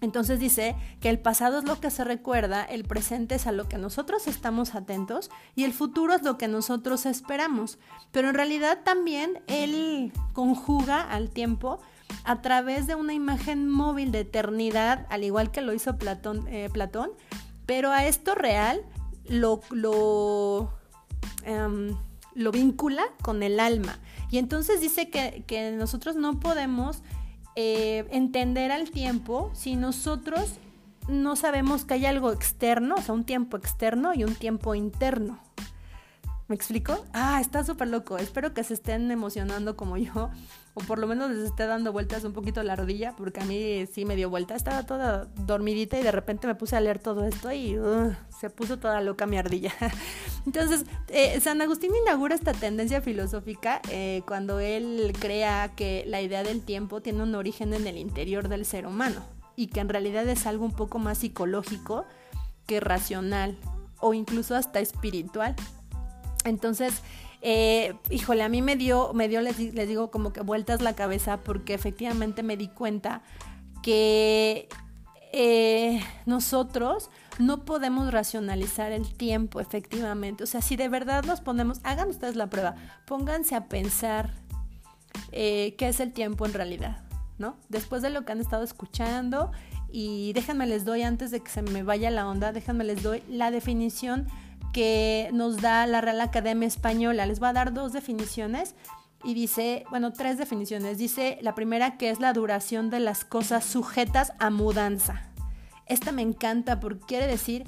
Entonces 0.00 0.40
dice 0.40 0.74
que 1.00 1.10
el 1.10 1.20
pasado 1.20 1.58
es 1.58 1.64
lo 1.64 1.78
que 1.78 1.90
se 1.90 2.02
recuerda, 2.02 2.64
el 2.64 2.82
presente 2.82 3.36
es 3.36 3.46
a 3.46 3.52
lo 3.52 3.68
que 3.68 3.78
nosotros 3.78 4.26
estamos 4.26 4.74
atentos 4.74 5.30
y 5.54 5.62
el 5.62 5.72
futuro 5.72 6.14
es 6.14 6.22
lo 6.22 6.38
que 6.38 6.48
nosotros 6.48 7.06
esperamos. 7.06 7.78
Pero 8.10 8.30
en 8.30 8.34
realidad 8.34 8.80
también 8.82 9.44
él 9.46 10.12
conjuga 10.32 11.02
al 11.02 11.30
tiempo 11.30 11.78
a 12.24 12.42
través 12.42 12.88
de 12.88 12.96
una 12.96 13.12
imagen 13.12 13.68
móvil 13.68 14.10
de 14.10 14.20
eternidad, 14.20 15.06
al 15.10 15.22
igual 15.22 15.52
que 15.52 15.60
lo 15.60 15.72
hizo 15.72 15.98
Platón, 15.98 16.48
eh, 16.48 16.68
Platón 16.72 17.12
pero 17.66 17.90
a 17.90 18.06
esto 18.06 18.34
real 18.34 18.82
lo, 19.28 19.60
lo, 19.70 20.72
em, 21.44 21.96
lo 22.34 22.50
vincula 22.50 23.04
con 23.22 23.42
el 23.42 23.60
alma. 23.60 23.98
Y 24.32 24.38
entonces 24.38 24.80
dice 24.80 25.10
que, 25.10 25.76
nosotros 25.78 26.16
no 26.16 26.40
podemos 26.40 27.02
eh, 27.54 28.06
entender 28.10 28.72
al 28.72 28.90
tiempo 28.90 29.50
si 29.52 29.76
nosotros 29.76 30.54
no 31.06 31.36
sabemos 31.36 31.84
que 31.84 31.94
hay 31.94 32.06
algo 32.06 32.32
externo, 32.32 32.94
o 32.96 33.02
sea, 33.02 33.14
un 33.14 33.24
tiempo 33.24 33.58
externo 33.58 34.14
y 34.14 34.24
un 34.24 34.34
tiempo 34.34 34.74
interno. 34.74 35.38
¿Me 36.48 36.54
explico? 36.56 37.04
Ah, 37.12 37.42
está 37.42 37.62
súper 37.62 37.88
loco. 37.88 38.16
Espero 38.16 38.54
que 38.54 38.64
se 38.64 38.72
estén 38.72 39.10
emocionando 39.10 39.76
como 39.76 39.98
yo 39.98 40.30
o 40.74 40.80
por 40.80 40.98
lo 40.98 41.06
menos 41.06 41.30
les 41.30 41.44
esté 41.44 41.66
dando 41.66 41.92
vueltas 41.92 42.24
un 42.24 42.32
poquito 42.32 42.62
la 42.62 42.76
rodilla, 42.76 43.14
porque 43.16 43.40
a 43.40 43.44
mí 43.44 43.86
sí 43.92 44.06
me 44.06 44.16
dio 44.16 44.30
vuelta. 44.30 44.54
Estaba 44.54 44.84
toda 44.84 45.26
dormidita 45.46 45.98
y 45.98 46.02
de 46.02 46.12
repente 46.12 46.46
me 46.46 46.54
puse 46.54 46.76
a 46.76 46.80
leer 46.80 46.98
todo 46.98 47.24
esto 47.24 47.52
y 47.52 47.78
uh, 47.78 48.14
se 48.40 48.48
puso 48.48 48.78
toda 48.78 49.02
loca 49.02 49.26
mi 49.26 49.36
ardilla. 49.36 49.72
Entonces, 50.46 50.86
eh, 51.08 51.38
San 51.40 51.60
Agustín 51.60 51.92
inaugura 52.02 52.34
esta 52.34 52.54
tendencia 52.54 53.02
filosófica 53.02 53.82
eh, 53.90 54.22
cuando 54.26 54.60
él 54.60 55.12
crea 55.18 55.72
que 55.76 56.04
la 56.06 56.22
idea 56.22 56.42
del 56.42 56.62
tiempo 56.62 57.02
tiene 57.02 57.22
un 57.22 57.34
origen 57.34 57.74
en 57.74 57.86
el 57.86 57.98
interior 57.98 58.48
del 58.48 58.64
ser 58.64 58.86
humano 58.86 59.22
y 59.56 59.66
que 59.66 59.80
en 59.80 59.90
realidad 59.90 60.26
es 60.26 60.46
algo 60.46 60.64
un 60.64 60.72
poco 60.72 60.98
más 60.98 61.18
psicológico 61.18 62.06
que 62.66 62.80
racional 62.80 63.58
o 64.00 64.14
incluso 64.14 64.56
hasta 64.56 64.80
espiritual. 64.80 65.54
Entonces, 66.44 67.02
eh, 67.44 67.94
híjole, 68.08 68.44
a 68.44 68.48
mí 68.48 68.62
me 68.62 68.76
dio, 68.76 69.12
me 69.14 69.26
dio 69.26 69.40
les, 69.40 69.56
digo, 69.56 70.12
como 70.12 70.32
que 70.32 70.42
vueltas 70.42 70.80
la 70.80 70.94
cabeza 70.94 71.38
porque 71.38 71.74
efectivamente 71.74 72.44
me 72.44 72.56
di 72.56 72.68
cuenta 72.68 73.22
que 73.82 74.68
eh, 75.32 76.00
nosotros 76.24 77.10
no 77.40 77.64
podemos 77.64 78.12
racionalizar 78.12 78.92
el 78.92 79.12
tiempo, 79.12 79.58
efectivamente. 79.58 80.44
O 80.44 80.46
sea, 80.46 80.62
si 80.62 80.76
de 80.76 80.88
verdad 80.88 81.24
nos 81.24 81.40
ponemos, 81.40 81.80
hagan 81.82 82.10
ustedes 82.10 82.36
la 82.36 82.48
prueba, 82.48 82.76
pónganse 83.06 83.56
a 83.56 83.66
pensar 83.66 84.30
eh, 85.32 85.74
qué 85.76 85.88
es 85.88 85.98
el 85.98 86.12
tiempo 86.12 86.46
en 86.46 86.52
realidad, 86.52 87.02
¿no? 87.38 87.56
Después 87.68 88.02
de 88.02 88.10
lo 88.10 88.24
que 88.24 88.30
han 88.30 88.40
estado 88.40 88.62
escuchando 88.62 89.50
y 89.90 90.32
déjenme 90.34 90.68
les 90.68 90.84
doy, 90.84 91.02
antes 91.02 91.32
de 91.32 91.40
que 91.40 91.50
se 91.50 91.62
me 91.62 91.82
vaya 91.82 92.08
la 92.12 92.28
onda, 92.28 92.52
déjenme 92.52 92.84
les 92.84 93.02
doy 93.02 93.20
la 93.28 93.50
definición 93.50 94.28
que 94.72 95.30
nos 95.32 95.60
da 95.60 95.86
la 95.86 96.00
Real 96.00 96.20
Academia 96.20 96.66
Española. 96.66 97.26
Les 97.26 97.42
va 97.42 97.50
a 97.50 97.52
dar 97.52 97.72
dos 97.72 97.92
definiciones 97.92 98.74
y 99.24 99.34
dice, 99.34 99.84
bueno, 99.90 100.12
tres 100.12 100.38
definiciones. 100.38 100.98
Dice 100.98 101.38
la 101.42 101.54
primera 101.54 101.96
que 101.96 102.10
es 102.10 102.20
la 102.20 102.32
duración 102.32 102.90
de 102.90 103.00
las 103.00 103.24
cosas 103.24 103.64
sujetas 103.64 104.32
a 104.38 104.50
mudanza. 104.50 105.22
Esta 105.86 106.12
me 106.12 106.22
encanta 106.22 106.80
porque 106.80 107.06
quiere 107.06 107.26
decir 107.26 107.64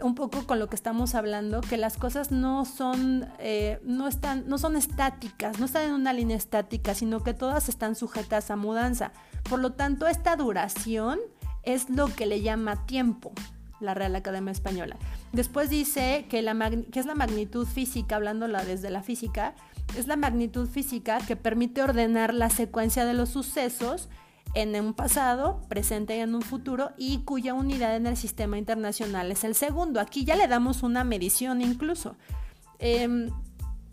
un 0.00 0.16
poco 0.16 0.46
con 0.46 0.58
lo 0.58 0.68
que 0.68 0.74
estamos 0.74 1.14
hablando, 1.14 1.60
que 1.60 1.76
las 1.76 1.96
cosas 1.96 2.32
no 2.32 2.64
son, 2.64 3.28
eh, 3.38 3.80
no, 3.84 4.08
están, 4.08 4.48
no 4.48 4.58
son 4.58 4.76
estáticas, 4.76 5.60
no 5.60 5.66
están 5.66 5.84
en 5.84 5.92
una 5.92 6.12
línea 6.12 6.36
estática, 6.36 6.94
sino 6.94 7.22
que 7.22 7.34
todas 7.34 7.68
están 7.68 7.94
sujetas 7.94 8.50
a 8.50 8.56
mudanza. 8.56 9.12
Por 9.48 9.60
lo 9.60 9.74
tanto, 9.74 10.08
esta 10.08 10.34
duración 10.34 11.20
es 11.62 11.88
lo 11.88 12.06
que 12.08 12.26
le 12.26 12.42
llama 12.42 12.84
tiempo 12.86 13.32
la 13.82 13.94
Real 13.94 14.14
Academia 14.16 14.52
Española. 14.52 14.96
Después 15.32 15.70
dice 15.70 16.26
que, 16.28 16.38
es 16.38 17.06
la 17.06 17.14
magnitud 17.14 17.66
física, 17.66 18.16
hablándola 18.16 18.64
desde 18.64 18.90
la 18.90 19.02
física, 19.02 19.54
es 19.96 20.06
la 20.06 20.16
magnitud 20.16 20.68
física 20.68 21.18
que 21.26 21.36
permite 21.36 21.82
ordenar 21.82 22.32
la 22.34 22.50
secuencia 22.50 23.04
de 23.04 23.14
los 23.14 23.30
sucesos 23.30 24.08
en 24.54 24.78
un 24.78 24.94
pasado, 24.94 25.60
presente 25.68 26.16
y 26.16 26.20
en 26.20 26.34
un 26.34 26.42
futuro, 26.42 26.92
y 26.96 27.20
cuya 27.20 27.54
unidad 27.54 27.96
en 27.96 28.06
el 28.06 28.16
sistema 28.16 28.58
internacional 28.58 29.30
es 29.32 29.44
el 29.44 29.54
segundo. 29.54 30.00
Aquí 30.00 30.24
ya 30.24 30.36
le 30.36 30.46
damos 30.46 30.82
una 30.82 31.04
medición 31.04 31.62
incluso. 31.62 32.16
Em, 32.78 33.30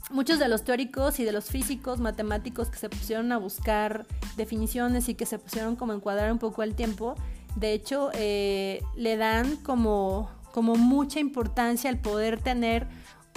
muchos 0.09 0.39
de 0.39 0.47
los 0.47 0.63
teóricos 0.63 1.19
y 1.19 1.23
de 1.23 1.31
los 1.31 1.45
físicos 1.45 1.99
matemáticos 1.99 2.69
que 2.69 2.77
se 2.77 2.89
pusieron 2.89 3.31
a 3.31 3.37
buscar 3.37 4.05
definiciones 4.37 5.07
y 5.09 5.15
que 5.15 5.25
se 5.25 5.39
pusieron 5.39 5.75
como 5.75 5.93
encuadrar 5.93 6.31
un 6.31 6.39
poco 6.39 6.63
el 6.63 6.75
tiempo, 6.75 7.15
de 7.59 7.73
hecho, 7.73 8.09
eh, 8.13 8.81
le 8.95 9.17
dan 9.17 9.57
como, 9.57 10.29
como 10.53 10.75
mucha 10.75 11.19
importancia 11.19 11.89
al 11.89 11.99
poder 11.99 12.41
tener 12.41 12.87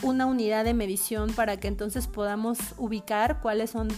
una 0.02 0.26
unidad 0.26 0.64
de 0.64 0.74
medición 0.74 1.32
para 1.32 1.58
que 1.58 1.68
entonces 1.68 2.06
podamos 2.06 2.58
ubicar 2.78 3.40
cuáles 3.40 3.70
son 3.70 3.88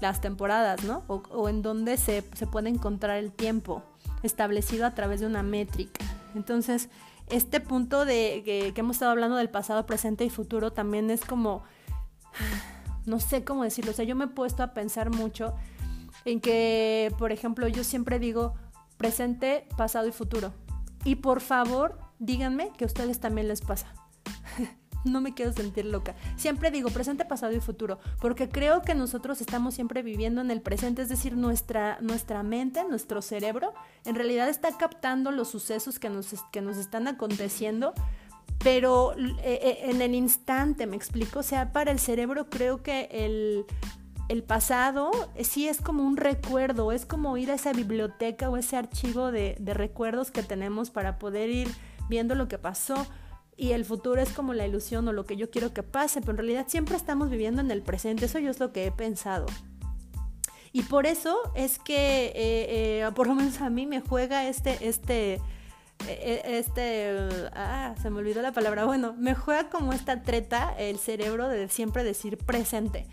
las 0.00 0.20
temporadas, 0.20 0.84
¿no? 0.84 1.04
O, 1.08 1.48
en 1.48 1.62
dónde 1.62 1.96
se, 1.96 2.22
puede 2.22 2.68
encontrar 2.68 3.18
el 3.18 3.32
tiempo 3.32 3.82
establecido 4.22 4.86
a 4.86 4.94
través 4.94 5.20
de 5.20 5.26
una 5.26 5.42
métrica. 5.42 6.04
Entonces, 6.34 6.88
este 7.28 7.60
punto 7.60 8.04
de 8.04 8.42
que, 8.44 8.72
que, 8.74 8.80
hemos 8.80 8.96
estado 8.96 9.12
hablando 9.12 9.36
del 9.36 9.50
pasado, 9.50 9.86
presente 9.86 10.24
y 10.24 10.30
futuro 10.30 10.72
también 10.72 11.10
es 11.10 11.24
como, 11.24 11.62
no 13.06 13.18
sé 13.18 13.44
cómo 13.44 13.64
decirlo, 13.64 13.92
o 13.92 13.94
sea, 13.94 14.04
yo 14.04 14.16
me 14.16 14.26
he 14.26 14.28
puesto 14.28 14.62
a 14.62 14.74
pensar 14.74 15.10
mucho 15.10 15.54
en 16.24 16.40
que, 16.40 17.14
por 17.18 17.32
ejemplo, 17.32 17.66
yo 17.68 17.84
siempre 17.84 18.18
digo, 18.18 18.54
presente, 19.00 19.66
pasado 19.78 20.06
y 20.06 20.12
futuro. 20.12 20.52
Y 21.04 21.16
por 21.16 21.40
favor, 21.40 21.98
díganme 22.18 22.70
que 22.76 22.84
a 22.84 22.86
ustedes 22.86 23.18
también 23.18 23.48
les 23.48 23.62
pasa. 23.62 23.94
no 25.06 25.22
me 25.22 25.32
quiero 25.32 25.54
sentir 25.54 25.86
loca. 25.86 26.14
Siempre 26.36 26.70
digo 26.70 26.90
presente, 26.90 27.24
pasado 27.24 27.54
y 27.54 27.60
futuro, 27.60 27.98
porque 28.20 28.50
creo 28.50 28.82
que 28.82 28.94
nosotros 28.94 29.40
estamos 29.40 29.72
siempre 29.72 30.02
viviendo 30.02 30.42
en 30.42 30.50
el 30.50 30.60
presente, 30.60 31.00
es 31.00 31.08
decir, 31.08 31.34
nuestra, 31.34 31.96
nuestra 32.02 32.42
mente, 32.42 32.84
nuestro 32.86 33.22
cerebro, 33.22 33.72
en 34.04 34.16
realidad 34.16 34.50
está 34.50 34.76
captando 34.76 35.30
los 35.30 35.48
sucesos 35.48 35.98
que 35.98 36.10
nos, 36.10 36.34
que 36.52 36.60
nos 36.60 36.76
están 36.76 37.08
aconteciendo, 37.08 37.94
pero 38.58 39.14
eh, 39.16 39.40
eh, 39.42 39.78
en 39.84 40.02
el 40.02 40.14
instante, 40.14 40.86
me 40.86 40.96
explico, 40.96 41.38
o 41.38 41.42
sea, 41.42 41.72
para 41.72 41.90
el 41.90 41.98
cerebro 41.98 42.50
creo 42.50 42.82
que 42.82 43.08
el, 43.10 43.64
el 44.30 44.44
pasado 44.44 45.10
eh, 45.34 45.42
sí 45.42 45.66
es 45.66 45.80
como 45.80 46.04
un 46.04 46.16
recuerdo, 46.16 46.92
es 46.92 47.04
como 47.04 47.36
ir 47.36 47.50
a 47.50 47.54
esa 47.54 47.72
biblioteca 47.72 48.48
o 48.48 48.56
ese 48.56 48.76
archivo 48.76 49.32
de, 49.32 49.56
recuerdos 49.74 50.30
que 50.30 50.44
tenemos 50.44 50.90
para 50.90 51.18
poder 51.18 51.50
ir 51.50 51.68
viendo 52.08 52.36
lo 52.36 52.46
que 52.46 52.56
pasó 52.56 53.08
y 53.56 53.72
el 53.72 53.84
futuro 53.84 54.22
es 54.22 54.32
como 54.32 54.54
la 54.54 54.68
ilusión 54.68 55.08
o 55.08 55.12
lo 55.12 55.24
que 55.24 55.36
yo 55.36 55.50
quiero 55.50 55.74
que 55.74 55.82
pase, 55.82 56.20
pero 56.20 56.30
en 56.30 56.36
realidad 56.38 56.66
siempre 56.68 56.94
estamos 56.94 57.28
viviendo 57.28 57.60
en 57.60 57.72
el 57.72 57.82
presente, 57.82 58.26
eso 58.26 58.38
yo 58.38 58.52
es 58.52 58.60
lo 58.60 58.72
que 58.72 58.86
he 58.86 58.92
pensado. 58.92 59.46
Y 60.72 60.82
por 60.82 61.06
eso 61.06 61.36
es 61.56 61.80
que, 61.80 62.26
eh, 62.26 63.02
eh, 63.02 63.10
por 63.16 63.26
lo 63.26 63.34
menos 63.34 63.60
a 63.60 63.68
mí 63.68 63.84
me 63.86 64.00
juega 64.00 64.46
este, 64.46 64.88
este, 64.88 65.40
este, 66.06 67.16
ah, 67.52 67.96
se 68.00 68.10
me 68.10 68.20
olvidó 68.20 68.42
la 68.42 68.52
palabra, 68.52 68.84
bueno, 68.84 69.12
me 69.18 69.34
juega 69.34 69.68
como 69.68 69.92
esta 69.92 70.22
treta 70.22 70.72
el 70.78 70.98
cerebro 70.98 71.48
de 71.48 71.68
siempre 71.68 72.04
decir 72.04 72.38
presente. 72.38 73.08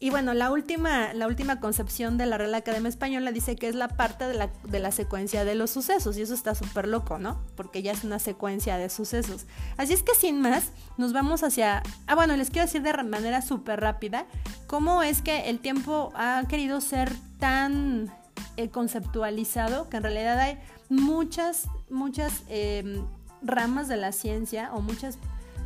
Y 0.00 0.10
bueno, 0.10 0.32
la 0.32 0.52
última, 0.52 1.12
la 1.12 1.26
última 1.26 1.58
concepción 1.58 2.18
de 2.18 2.26
la 2.26 2.38
Real 2.38 2.54
Academia 2.54 2.88
Española 2.88 3.32
dice 3.32 3.56
que 3.56 3.66
es 3.66 3.74
la 3.74 3.88
parte 3.88 4.28
de 4.28 4.34
la, 4.34 4.48
de 4.62 4.78
la 4.78 4.92
secuencia 4.92 5.44
de 5.44 5.56
los 5.56 5.70
sucesos, 5.70 6.16
y 6.16 6.22
eso 6.22 6.34
está 6.34 6.54
súper 6.54 6.86
loco, 6.86 7.18
¿no? 7.18 7.40
Porque 7.56 7.82
ya 7.82 7.90
es 7.90 8.04
una 8.04 8.20
secuencia 8.20 8.78
de 8.78 8.90
sucesos. 8.90 9.46
Así 9.76 9.94
es 9.94 10.04
que 10.04 10.14
sin 10.14 10.40
más, 10.40 10.70
nos 10.98 11.12
vamos 11.12 11.42
hacia... 11.42 11.82
Ah, 12.06 12.14
bueno, 12.14 12.36
les 12.36 12.50
quiero 12.50 12.66
decir 12.66 12.82
de 12.82 13.02
manera 13.02 13.42
súper 13.42 13.80
rápida 13.80 14.26
cómo 14.68 15.02
es 15.02 15.20
que 15.20 15.50
el 15.50 15.58
tiempo 15.58 16.12
ha 16.14 16.44
querido 16.48 16.80
ser 16.80 17.10
tan 17.40 18.08
eh, 18.56 18.68
conceptualizado 18.70 19.88
que 19.88 19.96
en 19.96 20.02
realidad 20.04 20.38
hay 20.38 20.58
muchas, 20.88 21.66
muchas 21.90 22.44
em, 22.48 23.04
ramas 23.42 23.88
de 23.88 23.96
la 23.96 24.12
ciencia, 24.12 24.70
o 24.74 24.80
muchas, 24.80 25.18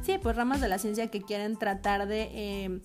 sí, 0.02 0.16
pues 0.22 0.36
ramas 0.36 0.62
de 0.62 0.70
la 0.70 0.78
ciencia 0.78 1.10
que 1.10 1.20
quieren 1.20 1.58
tratar 1.58 2.06
de 2.06 2.64
em, 2.64 2.80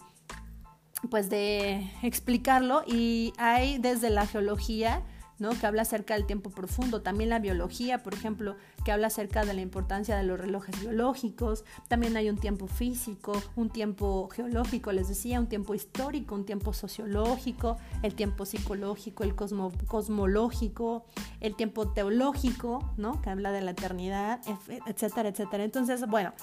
pues 1.10 1.30
de 1.30 1.90
explicarlo 2.02 2.84
y 2.86 3.34
hay 3.38 3.78
desde 3.78 4.10
la 4.10 4.26
geología, 4.26 5.04
¿no? 5.40 5.52
que 5.52 5.68
habla 5.68 5.84
acerca 5.84 6.16
del 6.16 6.26
tiempo 6.26 6.50
profundo, 6.50 7.02
también 7.02 7.30
la 7.30 7.40
biología, 7.40 8.02
por 8.02 8.14
ejemplo, 8.14 8.56
que 8.84 8.92
habla 8.92 9.08
acerca 9.08 9.46
de 9.46 9.54
la 9.54 9.62
importancia 9.62 10.18
de 10.18 10.24
los 10.24 10.40
relojes 10.40 10.80
biológicos, 10.80 11.64
también 11.88 12.18
hay 12.18 12.30
un 12.30 12.38
tiempo 12.38 12.68
físico, 12.68 13.34
un 13.56 13.70
tiempo 13.70 14.30
geológico, 14.30 14.92
les 14.92 15.08
decía, 15.08 15.40
un 15.40 15.48
tiempo 15.48 15.76
histórico, 15.76 16.34
un 16.34 16.46
tiempo 16.46 16.74
sociológico, 16.74 17.78
el 18.02 18.16
tiempo 18.16 18.46
psicológico, 18.46 19.24
el 19.24 19.36
cosmológico, 19.36 21.06
el 21.40 21.56
tiempo 21.56 21.90
teológico, 21.90 22.94
¿no? 22.98 23.22
que 23.22 23.30
habla 23.30 23.52
de 23.52 23.62
la 23.62 23.72
eternidad, 23.72 24.42
etcétera, 24.88 25.30
etcétera. 25.30 25.64
Entonces, 25.64 26.08
bueno, 26.08 26.34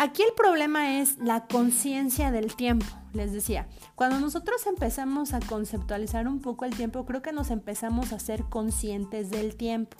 Aquí 0.00 0.22
el 0.22 0.32
problema 0.32 1.00
es 1.00 1.18
la 1.18 1.46
conciencia 1.46 2.30
del 2.30 2.54
tiempo, 2.54 2.86
les 3.14 3.32
decía. 3.32 3.66
Cuando 3.96 4.20
nosotros 4.20 4.64
empezamos 4.68 5.34
a 5.34 5.40
conceptualizar 5.40 6.28
un 6.28 6.40
poco 6.40 6.64
el 6.64 6.76
tiempo, 6.76 7.04
creo 7.04 7.20
que 7.20 7.32
nos 7.32 7.50
empezamos 7.50 8.12
a 8.12 8.20
ser 8.20 8.44
conscientes 8.44 9.28
del 9.28 9.56
tiempo. 9.56 9.96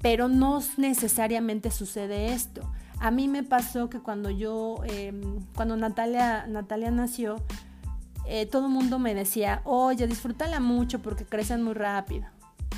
Pero 0.00 0.28
no 0.28 0.62
necesariamente 0.76 1.72
sucede 1.72 2.32
esto. 2.32 2.62
A 3.00 3.10
mí 3.10 3.26
me 3.26 3.42
pasó 3.42 3.90
que 3.90 3.98
cuando 3.98 4.30
yo, 4.30 4.76
em, 4.84 5.40
cuando 5.56 5.76
Natalia, 5.76 6.46
Natalia 6.46 6.92
nació, 6.92 7.42
eh, 8.24 8.46
todo 8.46 8.66
el 8.66 8.72
mundo 8.72 9.00
me 9.00 9.16
decía, 9.16 9.62
oye, 9.64 10.06
disfrútala 10.06 10.60
mucho 10.60 11.02
porque 11.02 11.24
crecen 11.24 11.64
muy 11.64 11.74
rápido, 11.74 12.28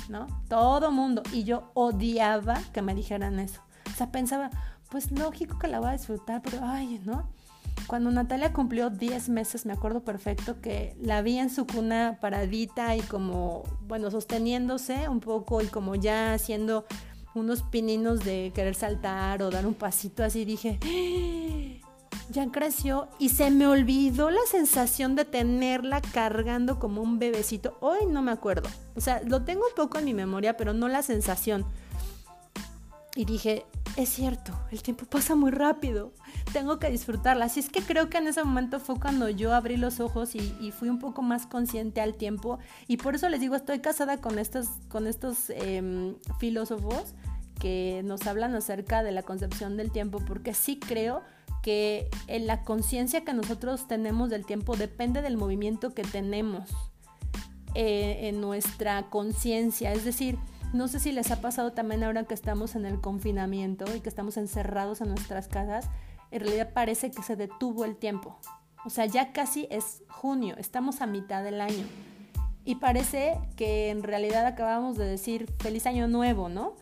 ¿no? 0.09 0.25
Todo 0.49 0.91
mundo. 0.91 1.21
Y 1.31 1.43
yo 1.43 1.69
odiaba 1.75 2.59
que 2.73 2.81
me 2.81 2.95
dijeran 2.95 3.39
eso. 3.39 3.61
O 3.93 3.95
sea, 3.95 4.11
pensaba, 4.11 4.49
pues 4.95 5.11
lógico 5.11 5.59
que 5.59 5.67
la 5.67 5.81
voy 5.81 5.89
a 5.89 5.91
disfrutar, 5.91 6.41
pero 6.41 6.59
ay, 6.63 7.01
¿no? 7.03 7.27
Cuando 7.85 8.11
Natalia 8.11 8.53
cumplió 8.53 8.89
10 8.89 9.27
meses, 9.27 9.65
me 9.65 9.73
acuerdo 9.73 10.05
perfecto 10.05 10.61
que 10.61 10.95
la 11.01 11.21
vi 11.21 11.37
en 11.37 11.49
su 11.49 11.67
cuna 11.67 12.17
paradita 12.21 12.95
y 12.95 13.01
como, 13.01 13.63
bueno, 13.89 14.09
sosteniéndose 14.09 15.09
un 15.09 15.19
poco 15.19 15.59
y 15.59 15.65
como 15.65 15.95
ya 15.95 16.33
haciendo 16.33 16.85
unos 17.33 17.61
pininos 17.61 18.23
de 18.23 18.53
querer 18.55 18.73
saltar 18.73 19.43
o 19.43 19.49
dar 19.49 19.67
un 19.67 19.73
pasito 19.73 20.23
así, 20.23 20.45
dije, 20.45 20.79
¡Ah! 20.81 21.85
ya 22.29 22.49
creció 22.49 23.09
y 23.19 23.27
se 23.27 23.51
me 23.51 23.67
olvidó 23.67 24.29
la 24.29 24.45
sensación 24.49 25.17
de 25.17 25.25
tenerla 25.25 25.99
cargando 25.99 26.79
como 26.79 27.01
un 27.01 27.19
bebecito. 27.19 27.77
Hoy 27.81 28.05
no 28.09 28.21
me 28.21 28.31
acuerdo. 28.31 28.69
O 28.95 29.01
sea, 29.01 29.21
lo 29.25 29.43
tengo 29.43 29.63
un 29.67 29.75
poco 29.75 29.97
en 29.97 30.05
mi 30.05 30.13
memoria, 30.13 30.55
pero 30.55 30.73
no 30.73 30.87
la 30.87 31.03
sensación. 31.03 31.65
Y 33.15 33.23
dije, 33.23 33.65
es 33.95 34.09
cierto, 34.09 34.53
el 34.71 34.83
tiempo 34.83 35.05
pasa 35.09 35.35
muy 35.35 35.51
rápido, 35.51 36.11
tengo 36.51 36.79
que 36.79 36.89
disfrutarla. 36.89 37.45
Así 37.45 37.61
es 37.61 37.69
que 37.69 37.81
creo 37.81 38.09
que 38.09 38.17
en 38.17 38.27
ese 38.27 38.43
momento 38.43 38.79
fue 38.79 38.99
cuando 38.99 39.29
yo 39.29 39.53
abrí 39.53 39.77
los 39.77 39.99
ojos 39.99 40.35
y, 40.35 40.71
fui 40.71 40.89
un 40.89 40.99
poco 40.99 41.21
más 41.21 41.45
consciente 41.45 42.01
al 42.01 42.15
tiempo. 42.15 42.59
Y 42.87 42.97
por 42.97 43.15
eso 43.15 43.29
les 43.29 43.39
digo, 43.39 43.55
estoy 43.55 43.79
casada 43.79 44.17
con 44.17 44.37
estos, 44.37 44.67
con 44.89 45.07
estos 45.07 45.49
em, 45.49 46.15
filósofos 46.39 47.13
que 47.59 48.01
nos 48.03 48.27
hablan 48.27 48.53
acerca 48.53 49.01
de 49.01 49.13
la 49.13 49.23
concepción 49.23 49.77
del 49.77 49.91
tiempo, 49.91 50.19
porque 50.19 50.53
sí 50.53 50.77
creo 50.77 51.23
que 51.63 52.09
en 52.27 52.45
la 52.47 52.63
conciencia 52.63 53.23
que 53.23 53.33
nosotros 53.33 53.87
tenemos 53.87 54.29
del 54.29 54.45
tiempo 54.45 54.75
depende 54.75 55.21
del 55.21 55.37
movimiento 55.37 55.93
que 55.93 56.03
tenemos 56.03 56.69
eh, 57.73 58.27
en 58.27 58.41
nuestra 58.41 59.09
conciencia. 59.09 59.93
Es 59.93 60.05
decir, 60.05 60.37
no 60.75 60.87
sé 60.87 60.99
si 60.99 61.11
les 61.11 61.31
ha 61.31 61.41
pasado 61.41 61.71
también 61.73 62.03
ahora 62.03 62.25
que 62.25 62.33
estamos 62.33 62.75
en 62.75 62.85
el 62.85 63.01
confinamiento 63.01 63.85
y 63.95 64.01
que 64.01 64.09
estamos 64.09 64.37
encerrados 64.37 65.01
en 65.01 65.09
nuestras 65.09 65.47
casas, 65.47 65.89
en 66.31 66.41
realidad 66.41 66.73
parece 66.73 67.11
que 67.11 67.23
se 67.23 67.35
detuvo 67.35 67.85
el 67.85 67.95
tiempo. 67.95 68.37
O 68.85 68.89
sea, 68.89 69.05
ya 69.05 69.31
casi 69.31 69.67
es 69.71 70.03
junio, 70.09 70.55
estamos 70.57 71.01
a 71.01 71.07
mitad 71.07 71.43
del 71.43 71.61
año. 71.61 71.85
Y 72.65 72.75
parece 72.75 73.39
que 73.55 73.89
en 73.89 74.03
realidad 74.03 74.45
acabamos 74.45 74.97
de 74.97 75.05
decir 75.05 75.51
feliz 75.59 75.85
año 75.85 76.07
nuevo, 76.07 76.49
¿no? 76.49 76.75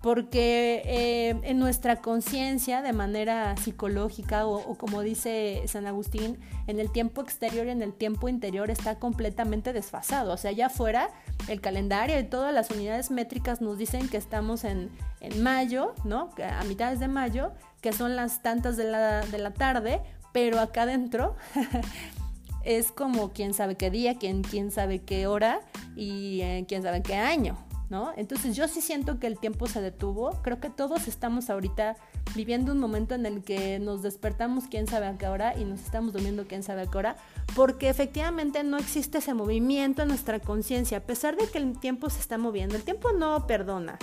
porque 0.00 0.82
eh, 0.86 1.40
en 1.42 1.58
nuestra 1.58 1.96
conciencia 1.96 2.80
de 2.80 2.92
manera 2.92 3.54
psicológica 3.58 4.46
o, 4.46 4.74
como 4.76 5.02
dice 5.02 5.62
San 5.66 5.86
Agustín, 5.86 6.38
en 6.66 6.80
el 6.80 6.90
tiempo 6.90 7.20
exterior 7.20 7.66
y 7.66 7.70
en 7.70 7.82
el 7.82 7.92
tiempo 7.92 8.28
interior 8.28 8.70
está 8.70 8.98
completamente 8.98 9.72
desfasado. 9.72 10.32
O 10.32 10.36
sea, 10.38 10.50
allá 10.50 10.66
afuera 10.66 11.10
el 11.48 11.60
calendario 11.60 12.18
y 12.18 12.24
todas 12.24 12.54
las 12.54 12.70
unidades 12.70 13.10
métricas 13.10 13.60
nos 13.60 13.78
dicen 13.78 14.08
que 14.08 14.16
estamos 14.16 14.64
en, 14.64 14.90
mayo, 15.38 15.94
¿no? 16.04 16.30
A 16.58 16.64
mitades 16.64 16.98
de 16.98 17.08
mayo, 17.08 17.52
que 17.82 17.92
son 17.92 18.16
las 18.16 18.42
tantas 18.42 18.76
de 18.76 18.84
la, 18.84 19.20
de 19.20 19.38
la 19.38 19.52
tarde, 19.52 20.00
pero 20.32 20.58
acá 20.60 20.82
adentro 20.82 21.36
es 22.64 22.90
como 22.92 23.32
quién 23.32 23.52
sabe 23.52 23.74
qué 23.76 23.90
día, 23.90 24.16
quién, 24.16 24.42
quién 24.42 24.70
sabe 24.70 25.00
qué 25.00 25.26
hora 25.26 25.60
y 25.94 26.40
eh, 26.40 26.64
quién 26.66 26.82
sabe 26.82 27.02
qué 27.02 27.16
año. 27.16 27.69
¿No? 27.90 28.12
Entonces 28.16 28.56
yo 28.56 28.68
sí 28.68 28.80
siento 28.80 29.18
que 29.18 29.26
el 29.26 29.38
tiempo 29.38 29.66
se 29.66 29.82
detuvo. 29.82 30.40
Creo 30.42 30.60
que 30.60 30.70
todos 30.70 31.08
estamos 31.08 31.50
ahorita 31.50 31.96
viviendo 32.36 32.72
un 32.72 32.78
momento 32.78 33.16
en 33.16 33.26
el 33.26 33.42
que 33.42 33.80
nos 33.80 34.02
despertamos 34.02 34.64
quién 34.70 34.86
sabe 34.86 35.06
a 35.06 35.18
qué 35.18 35.26
hora 35.26 35.58
y 35.58 35.64
nos 35.64 35.80
estamos 35.80 36.12
durmiendo 36.12 36.46
quién 36.46 36.62
sabe 36.62 36.82
a 36.82 36.86
qué 36.86 36.96
hora, 36.96 37.16
porque 37.56 37.88
efectivamente 37.88 38.62
no 38.62 38.78
existe 38.78 39.18
ese 39.18 39.34
movimiento 39.34 40.02
en 40.02 40.08
nuestra 40.08 40.38
conciencia, 40.38 40.98
a 40.98 41.00
pesar 41.00 41.36
de 41.36 41.48
que 41.48 41.58
el 41.58 41.78
tiempo 41.78 42.08
se 42.08 42.20
está 42.20 42.38
moviendo. 42.38 42.76
El 42.76 42.84
tiempo 42.84 43.12
no 43.12 43.46
perdona. 43.48 43.98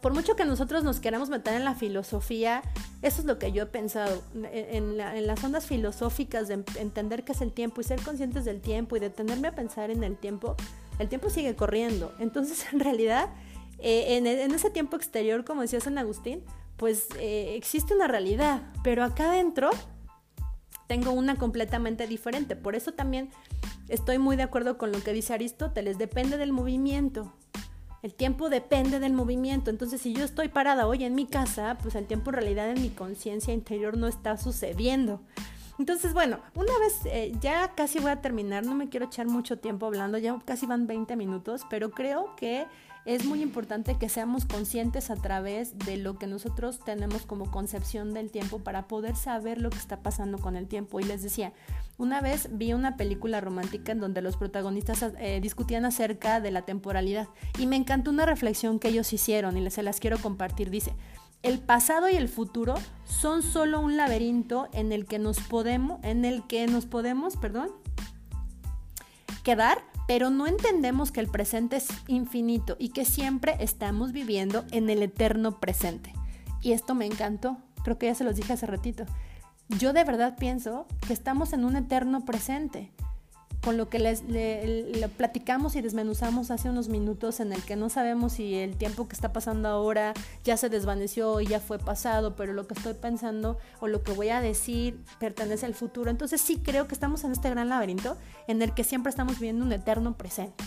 Por 0.00 0.12
mucho 0.12 0.36
que 0.36 0.44
nosotros 0.44 0.84
nos 0.84 1.00
queramos 1.00 1.30
meter 1.30 1.54
en 1.54 1.64
la 1.64 1.74
filosofía, 1.74 2.60
eso 3.00 3.22
es 3.22 3.26
lo 3.26 3.38
que 3.38 3.52
yo 3.52 3.62
he 3.62 3.66
pensado, 3.66 4.22
en, 4.34 5.00
en 5.00 5.26
las 5.26 5.42
ondas 5.42 5.64
filosóficas 5.64 6.48
de 6.48 6.62
entender 6.78 7.24
qué 7.24 7.32
es 7.32 7.40
el 7.40 7.52
tiempo 7.52 7.80
y 7.80 7.84
ser 7.84 8.02
conscientes 8.02 8.44
del 8.44 8.60
tiempo 8.60 8.96
y 8.96 9.00
detenerme 9.00 9.48
a 9.48 9.54
pensar 9.54 9.90
en 9.90 10.04
el 10.04 10.18
tiempo, 10.18 10.56
el 10.98 11.08
tiempo 11.08 11.30
sigue 11.30 11.54
corriendo. 11.56 12.14
Entonces, 12.18 12.66
en 12.72 12.80
realidad, 12.80 13.30
eh, 13.78 14.16
en, 14.16 14.26
ese 14.26 14.70
tiempo 14.70 14.96
exterior, 14.96 15.44
como 15.44 15.62
decía 15.62 15.80
San 15.80 15.98
Agustín, 15.98 16.42
pues 16.76 17.08
eh, 17.18 17.54
existe 17.56 17.94
una 17.94 18.08
realidad, 18.08 18.62
pero 18.82 19.04
acá 19.04 19.30
adentro 19.30 19.70
tengo 20.86 21.12
una 21.12 21.36
completamente 21.36 22.06
diferente. 22.06 22.56
Por 22.56 22.74
eso 22.74 22.92
también 22.92 23.30
estoy 23.88 24.18
muy 24.18 24.36
de 24.36 24.42
acuerdo 24.42 24.76
con 24.76 24.92
lo 24.92 25.02
que 25.02 25.12
dice 25.12 25.34
Aristóteles, 25.34 25.98
depende 25.98 26.36
del 26.36 26.52
movimiento. 26.52 27.32
El 28.02 28.12
tiempo 28.14 28.50
depende 28.50 29.00
del 29.00 29.14
movimiento. 29.14 29.70
Entonces, 29.70 30.02
si 30.02 30.12
yo 30.12 30.26
estoy 30.26 30.48
parada 30.48 30.86
hoy 30.86 31.04
en 31.04 31.14
mi 31.14 31.26
casa, 31.26 31.78
pues 31.80 31.94
el 31.94 32.06
tiempo 32.06 32.30
en 32.30 32.34
realidad 32.34 32.70
en 32.70 32.82
mi 32.82 32.90
conciencia 32.90 33.54
interior 33.54 33.96
no 33.96 34.08
está 34.08 34.36
sucediendo. 34.36 35.22
Entonces, 35.78 36.12
bueno, 36.12 36.38
una 36.54 36.78
vez 36.78 37.00
eh, 37.06 37.32
ya 37.40 37.74
casi 37.74 37.98
voy 37.98 38.12
a 38.12 38.20
terminar, 38.20 38.64
no 38.64 38.74
me 38.74 38.88
quiero 38.88 39.06
echar 39.06 39.26
mucho 39.26 39.58
tiempo 39.58 39.86
hablando, 39.86 40.18
ya 40.18 40.38
casi 40.44 40.66
van 40.66 40.86
20 40.86 41.16
minutos, 41.16 41.66
pero 41.68 41.90
creo 41.90 42.36
que 42.36 42.66
es 43.04 43.26
muy 43.26 43.42
importante 43.42 43.98
que 43.98 44.08
seamos 44.08 44.46
conscientes 44.46 45.10
a 45.10 45.16
través 45.16 45.78
de 45.78 45.98
lo 45.98 46.18
que 46.18 46.26
nosotros 46.26 46.80
tenemos 46.80 47.26
como 47.26 47.50
concepción 47.50 48.14
del 48.14 48.30
tiempo 48.30 48.60
para 48.60 48.88
poder 48.88 49.14
saber 49.14 49.60
lo 49.60 49.68
que 49.68 49.76
está 49.76 50.02
pasando 50.02 50.38
con 50.38 50.56
el 50.56 50.68
tiempo. 50.68 51.00
Y 51.00 51.04
les 51.04 51.22
decía, 51.22 51.52
una 51.98 52.22
vez 52.22 52.48
vi 52.52 52.72
una 52.72 52.96
película 52.96 53.42
romántica 53.42 53.92
en 53.92 54.00
donde 54.00 54.22
los 54.22 54.38
protagonistas 54.38 55.04
eh, 55.18 55.40
discutían 55.42 55.84
acerca 55.84 56.40
de 56.40 56.50
la 56.50 56.62
temporalidad 56.62 57.28
y 57.58 57.66
me 57.66 57.76
encantó 57.76 58.10
una 58.10 58.24
reflexión 58.24 58.78
que 58.78 58.88
ellos 58.88 59.12
hicieron 59.12 59.58
y 59.58 59.70
se 59.70 59.82
las 59.82 60.00
quiero 60.00 60.18
compartir. 60.18 60.70
Dice, 60.70 60.94
el 61.44 61.58
pasado 61.60 62.08
y 62.08 62.16
el 62.16 62.28
futuro 62.28 62.74
son 63.04 63.42
solo 63.42 63.80
un 63.80 63.96
laberinto 63.96 64.68
en 64.72 64.92
el 64.92 65.04
que 65.04 65.18
nos 65.18 65.38
podemos, 65.40 66.02
en 66.02 66.24
el 66.24 66.42
que 66.46 66.66
nos 66.66 66.86
podemos, 66.86 67.36
perdón, 67.36 67.68
quedar, 69.44 69.84
pero 70.08 70.30
no 70.30 70.46
entendemos 70.46 71.12
que 71.12 71.20
el 71.20 71.28
presente 71.28 71.76
es 71.76 71.88
infinito 72.08 72.76
y 72.78 72.88
que 72.88 73.04
siempre 73.04 73.56
estamos 73.60 74.12
viviendo 74.12 74.64
en 74.70 74.88
el 74.88 75.02
eterno 75.02 75.60
presente. 75.60 76.14
Y 76.62 76.72
esto 76.72 76.94
me 76.94 77.04
encantó, 77.04 77.58
creo 77.84 77.98
que 77.98 78.06
ya 78.06 78.14
se 78.14 78.24
los 78.24 78.36
dije 78.36 78.54
hace 78.54 78.66
ratito. 78.66 79.04
Yo 79.68 79.92
de 79.92 80.04
verdad 80.04 80.36
pienso 80.38 80.86
que 81.06 81.12
estamos 81.12 81.52
en 81.52 81.66
un 81.66 81.76
eterno 81.76 82.24
presente 82.24 82.90
con 83.64 83.78
lo 83.78 83.88
que 83.88 83.98
les, 83.98 84.22
le, 84.24 85.08
platicamos 85.16 85.74
y 85.74 85.80
desmenuzamos 85.80 86.50
hace 86.50 86.68
unos 86.68 86.88
minutos 86.88 87.40
en 87.40 87.52
el 87.52 87.62
que 87.62 87.76
no 87.76 87.88
sabemos 87.88 88.34
si 88.34 88.54
el 88.54 88.76
tiempo 88.76 89.08
que 89.08 89.14
está 89.14 89.32
pasando 89.32 89.68
ahora 89.68 90.12
ya 90.44 90.56
se 90.56 90.68
desvaneció 90.68 91.40
y 91.40 91.46
ya 91.46 91.60
fue 91.60 91.78
pasado, 91.78 92.36
pero 92.36 92.52
lo 92.52 92.66
que 92.66 92.74
estoy 92.74 92.94
pensando 92.94 93.56
o 93.80 93.88
lo 93.88 94.02
que 94.02 94.12
voy 94.12 94.28
a 94.28 94.40
decir 94.40 95.00
pertenece 95.18 95.64
al 95.64 95.74
futuro. 95.74 96.10
Entonces 96.10 96.40
sí 96.40 96.58
creo 96.58 96.86
que 96.86 96.94
estamos 96.94 97.24
en 97.24 97.32
este 97.32 97.48
gran 97.48 97.70
laberinto 97.70 98.18
en 98.46 98.60
el 98.60 98.74
que 98.74 98.84
siempre 98.84 99.10
estamos 99.10 99.40
viviendo 99.40 99.64
un 99.64 99.72
eterno 99.72 100.14
presente. 100.16 100.64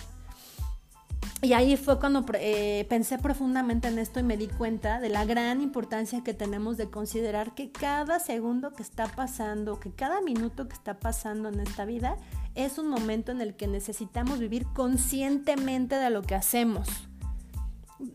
Y 1.44 1.54
ahí 1.54 1.78
fue 1.78 2.00
cuando 2.00 2.26
eh, 2.34 2.88
pensé 2.90 3.20
profundamente 3.20 3.88
en 3.88 4.00
esto 4.00 4.20
y 4.20 4.24
me 4.24 4.38
di 4.38 4.48
cuenta 4.48 5.00
de 5.00 5.10
la 5.10 5.24
gran 5.24 5.62
importancia 5.62 6.24
que 6.24 6.34
tenemos 6.34 6.78
de 6.78 6.90
considerar 6.90 7.54
que 7.54 7.72
cada 7.72 8.20
segundo 8.20 8.74
que 8.74 8.82
está 8.82 9.06
pasando, 9.06 9.80
que 9.80 9.92
cada 9.92 10.20
minuto 10.22 10.68
que 10.68 10.74
está 10.74 11.00
pasando 11.00 11.50
en 11.50 11.60
esta 11.60 11.86
vida 11.86 12.18
es 12.56 12.80
un 12.80 12.88
momento 12.88 13.32
en 13.32 13.42
el 13.42 13.56
que 13.56 13.68
necesitamos 13.68 14.40
vivir 14.40 14.66
conscientemente 14.74 15.96
de 15.96 16.10
lo 16.10 16.24
que 16.24 16.34
hacemos. 16.34 16.88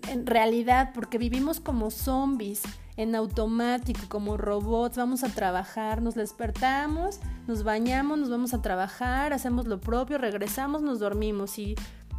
En 0.08 0.26
realidad, 0.26 0.90
porque 0.92 1.16
vivimos 1.16 1.60
como 1.60 1.92
zombies, 1.92 2.62
en 2.96 3.14
automático, 3.14 4.02
como 4.08 4.36
robots, 4.36 4.96
vamos 4.96 5.24
a 5.24 5.28
trabajar, 5.28 6.02
nos 6.02 6.14
despertamos, 6.14 7.20
nos 7.46 7.62
bañamos, 7.64 8.18
nos 8.18 8.30
vamos 8.30 8.52
a 8.52 8.60
trabajar, 8.60 9.32
hacemos 9.32 9.66
lo 9.66 9.80
propio, 9.80 10.18
regresamos, 10.18 10.82
nos 10.82 10.98
dormimos 10.98 11.58
y 11.58 11.74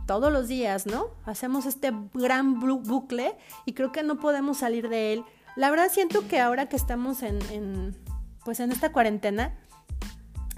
todos 0.05 0.31
los 0.31 0.47
días, 0.47 0.85
¿no? 0.85 1.07
Hacemos 1.25 1.65
este 1.65 1.91
gran 2.13 2.59
bucle 2.59 3.35
y 3.65 3.73
creo 3.73 3.91
que 3.91 4.03
no 4.03 4.19
podemos 4.19 4.57
salir 4.57 4.89
de 4.89 5.13
él. 5.13 5.23
La 5.55 5.69
verdad 5.69 5.89
siento 5.91 6.27
que 6.27 6.39
ahora 6.39 6.67
que 6.67 6.75
estamos 6.75 7.21
en, 7.23 7.95
pues 8.43 8.59
en 8.59 8.71
esta 8.71 8.91
cuarentena, 8.91 9.55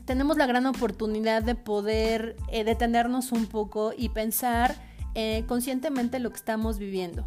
tenemos 0.06 0.38
la 0.38 0.46
gran 0.46 0.66
oportunidad 0.68 1.44
de 1.44 1.56
poder 1.56 2.38
eh, 2.50 2.64
detenernos 2.64 3.32
un 3.32 3.48
poco 3.48 3.94
y 3.96 4.10
pensar 4.10 4.76
eh, 5.16 5.44
conscientemente 5.48 6.20
lo 6.20 6.30
que 6.30 6.38
estamos 6.38 6.78
viviendo. 6.78 7.24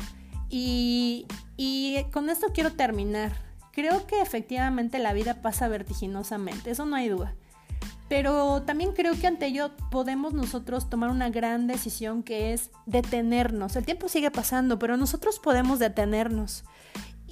Y, 0.49 1.27
y 1.57 2.05
con 2.13 2.31
esto 2.31 2.49
quiero 2.55 2.73
terminar. 2.73 3.33
Creo 3.73 4.07
que 4.07 4.21
efectivamente 4.21 4.99
la 4.99 5.13
vida 5.13 5.43
pasa 5.43 5.69
vertiginosamente, 5.69 6.71
eso 6.71 6.87
no 6.87 6.97
hay 6.97 7.09
duda. 7.09 7.35
Pero 8.09 8.63
también 8.63 8.93
creo 8.93 9.19
que 9.19 9.27
ante 9.27 9.47
ello 9.47 9.73
podemos 9.91 10.33
nosotros 10.33 10.89
tomar 10.89 11.11
una 11.11 11.29
gran 11.29 11.67
decisión 11.67 12.23
que 12.23 12.53
es 12.53 12.71
detenernos. 12.87 13.77
El 13.77 13.85
tiempo 13.85 14.09
sigue 14.09 14.31
pasando, 14.31 14.79
pero 14.79 14.97
nosotros 14.97 15.39
podemos 15.39 15.79
detenernos 15.79 16.65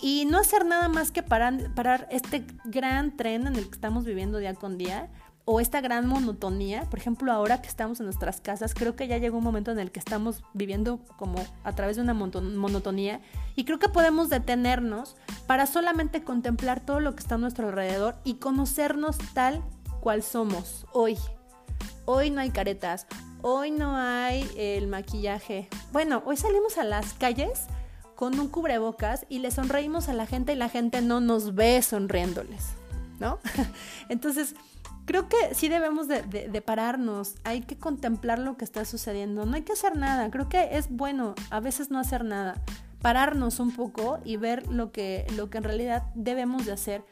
y 0.00 0.26
no 0.26 0.38
hacer 0.38 0.66
nada 0.66 0.88
más 0.88 1.10
que 1.10 1.22
parar, 1.22 2.08
este 2.10 2.46
gran 2.64 3.16
tren 3.16 3.46
en 3.46 3.56
el 3.56 3.64
que 3.64 3.74
estamos 3.74 4.04
viviendo 4.04 4.38
día 4.38 4.54
con 4.54 4.76
día 4.76 5.08
o 5.48 5.60
esta 5.60 5.80
gran 5.80 6.08
monotonía, 6.08 6.82
por 6.90 6.98
ejemplo, 6.98 7.32
ahora 7.32 7.62
que 7.62 7.68
estamos 7.68 8.00
en 8.00 8.06
nuestras 8.06 8.40
casas, 8.40 8.74
creo 8.74 8.96
que 8.96 9.06
ya 9.06 9.18
llegó 9.18 9.38
un 9.38 9.44
momento 9.44 9.70
en 9.70 9.78
el 9.78 9.92
que 9.92 10.00
estamos 10.00 10.42
viviendo 10.54 10.98
como 11.16 11.38
a 11.62 11.72
través 11.72 11.96
de 11.96 12.02
una 12.02 12.14
monotonía 12.14 13.20
y 13.54 13.64
creo 13.64 13.78
que 13.78 13.88
podemos 13.88 14.28
detenernos 14.28 15.16
para 15.46 15.66
solamente 15.66 16.24
contemplar 16.24 16.80
todo 16.80 16.98
lo 16.98 17.14
que 17.14 17.20
está 17.20 17.36
a 17.36 17.38
nuestro 17.38 17.68
alrededor 17.68 18.16
y 18.24 18.34
conocernos 18.34 19.18
tal 19.34 19.62
cual 20.06 20.22
somos 20.22 20.86
hoy. 20.92 21.18
Hoy 22.04 22.30
no 22.30 22.40
hay 22.40 22.50
caretas, 22.50 23.08
hoy 23.42 23.72
no 23.72 23.96
hay 23.96 24.48
el 24.56 24.86
maquillaje. 24.86 25.68
Bueno, 25.90 26.22
hoy 26.26 26.36
salimos 26.36 26.78
a 26.78 26.84
las 26.84 27.12
calles 27.14 27.64
con 28.14 28.38
un 28.38 28.46
cubrebocas 28.46 29.26
y 29.28 29.40
le 29.40 29.50
sonreímos 29.50 30.08
a 30.08 30.12
la 30.12 30.24
gente 30.26 30.52
y 30.52 30.54
la 30.54 30.68
gente 30.68 31.02
no 31.02 31.18
nos 31.18 31.56
ve 31.56 31.82
sonriéndoles. 31.82 32.74
¿no? 33.18 33.40
Entonces, 34.08 34.54
creo 35.06 35.28
que 35.28 35.56
sí 35.56 35.68
debemos 35.68 36.06
de, 36.06 36.22
de, 36.22 36.62
pararnos, 36.62 37.34
hay 37.42 37.62
que 37.62 37.76
contemplar 37.76 38.38
lo 38.38 38.56
que 38.56 38.64
está 38.64 38.84
sucediendo, 38.84 39.44
no 39.44 39.56
hay 39.56 39.62
que 39.62 39.72
hacer 39.72 39.96
nada, 39.96 40.30
creo 40.30 40.48
que 40.48 40.76
es 40.76 40.88
bueno 40.88 41.34
a 41.50 41.58
veces 41.58 41.90
no 41.90 41.98
hacer 41.98 42.22
nada, 42.22 42.62
pararnos 43.02 43.58
un 43.58 43.72
poco 43.72 44.20
y 44.24 44.36
ver 44.36 44.68
lo 44.68 44.92
que, 44.92 45.26
lo 45.36 45.50
que 45.50 45.58
en 45.58 45.64
realidad 45.64 46.04
debemos 46.14 46.64
de 46.64 46.70
hacer, 46.70 47.04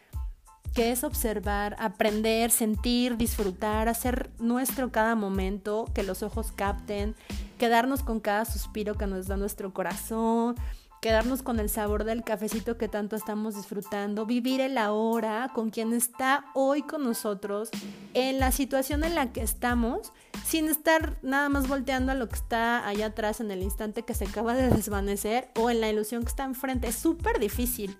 que 0.74 0.90
es 0.90 1.04
observar, 1.04 1.76
aprender, 1.78 2.50
sentir, 2.50 3.16
disfrutar, 3.16 3.88
hacer 3.88 4.30
nuestro 4.38 4.90
cada 4.90 5.14
momento, 5.14 5.86
que 5.94 6.02
los 6.02 6.22
ojos 6.22 6.52
capten, 6.52 7.14
quedarnos 7.58 8.02
con 8.02 8.20
cada 8.20 8.44
suspiro 8.44 8.96
que 8.96 9.06
nos 9.06 9.28
da 9.28 9.36
nuestro 9.36 9.72
corazón, 9.72 10.56
quedarnos 11.00 11.42
con 11.42 11.60
el 11.60 11.68
sabor 11.68 12.04
del 12.04 12.24
cafecito 12.24 12.76
que 12.76 12.88
tanto 12.88 13.14
estamos 13.14 13.54
disfrutando, 13.54 14.26
vivir 14.26 14.60
el 14.60 14.76
ahora 14.78 15.50
con 15.54 15.70
quien 15.70 15.92
está 15.92 16.46
hoy 16.54 16.82
con 16.82 17.04
nosotros, 17.04 17.70
en 18.14 18.40
la 18.40 18.50
situación 18.50 19.04
en 19.04 19.14
la 19.14 19.30
que 19.30 19.42
estamos, 19.42 20.12
sin 20.44 20.66
estar 20.66 21.18
nada 21.22 21.48
más 21.50 21.68
volteando 21.68 22.10
a 22.10 22.14
lo 22.16 22.28
que 22.28 22.36
está 22.36 22.88
allá 22.88 23.06
atrás 23.06 23.40
en 23.40 23.50
el 23.50 23.62
instante 23.62 24.02
que 24.02 24.14
se 24.14 24.24
acaba 24.24 24.54
de 24.54 24.70
desvanecer 24.70 25.50
o 25.56 25.70
en 25.70 25.80
la 25.80 25.90
ilusión 25.90 26.22
que 26.22 26.30
está 26.30 26.44
enfrente. 26.44 26.88
Es 26.88 26.96
súper 26.96 27.38
difícil. 27.38 27.96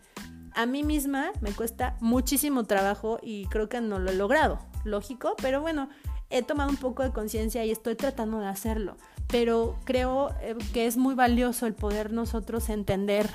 A 0.55 0.67
mí 0.67 0.83
misma 0.83 1.33
me 1.41 1.53
cuesta 1.53 1.97
muchísimo 2.01 2.65
trabajo 2.65 3.19
y 3.23 3.47
creo 3.47 3.69
que 3.69 3.81
no 3.81 3.99
lo 3.99 4.11
he 4.11 4.15
logrado, 4.15 4.59
lógico, 4.85 5.35
pero 5.43 5.61
bueno, 5.61 5.89
he 6.31 6.43
tomado 6.43 6.71
un 6.71 6.77
poco 6.77 7.03
de 7.03 7.11
conciencia 7.11 7.65
y 7.65 7.71
estoy 7.71 7.97
tratando 7.97 8.41
de 8.41 8.47
hacerlo 8.47 8.97
pero 9.29 9.77
creo 9.85 10.35
eh, 10.41 10.57
que 10.73 10.87
es 10.87 10.97
muy 10.97 11.15
valioso 11.15 11.67
el 11.67 11.75
poder 11.75 12.13
nosotros 12.13 12.69
entender 12.69 13.29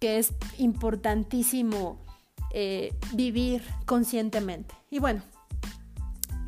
que 0.00 0.18
es 0.18 0.34
importantísimo 0.58 1.98
eh, 2.50 2.92
vivir 3.14 3.62
conscientemente. 3.86 4.74
Y 4.90 4.98
bueno, 4.98 5.22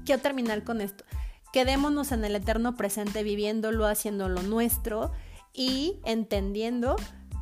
quiero 0.04 0.20
terminar 0.20 0.62
con 0.64 0.80
esto. 0.80 1.04
Quedémonos 1.52 2.12
en 2.12 2.24
el 2.24 2.36
eterno 2.36 2.76
presente, 2.76 3.22
viviéndolo, 3.22 3.86
haciéndolo 3.86 4.42
nuestro 4.42 5.12
y 5.54 5.98
entendiendo 6.04 6.96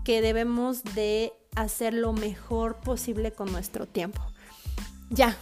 que 0.04 0.20
debemos 0.20 0.84
de 0.84 1.32
hacer 1.54 1.94
lo 1.94 2.12
mejor 2.12 2.76
posible 2.76 3.32
con 3.32 3.52
nuestro 3.52 3.86
tiempo. 3.86 4.22
Ya, 5.10 5.36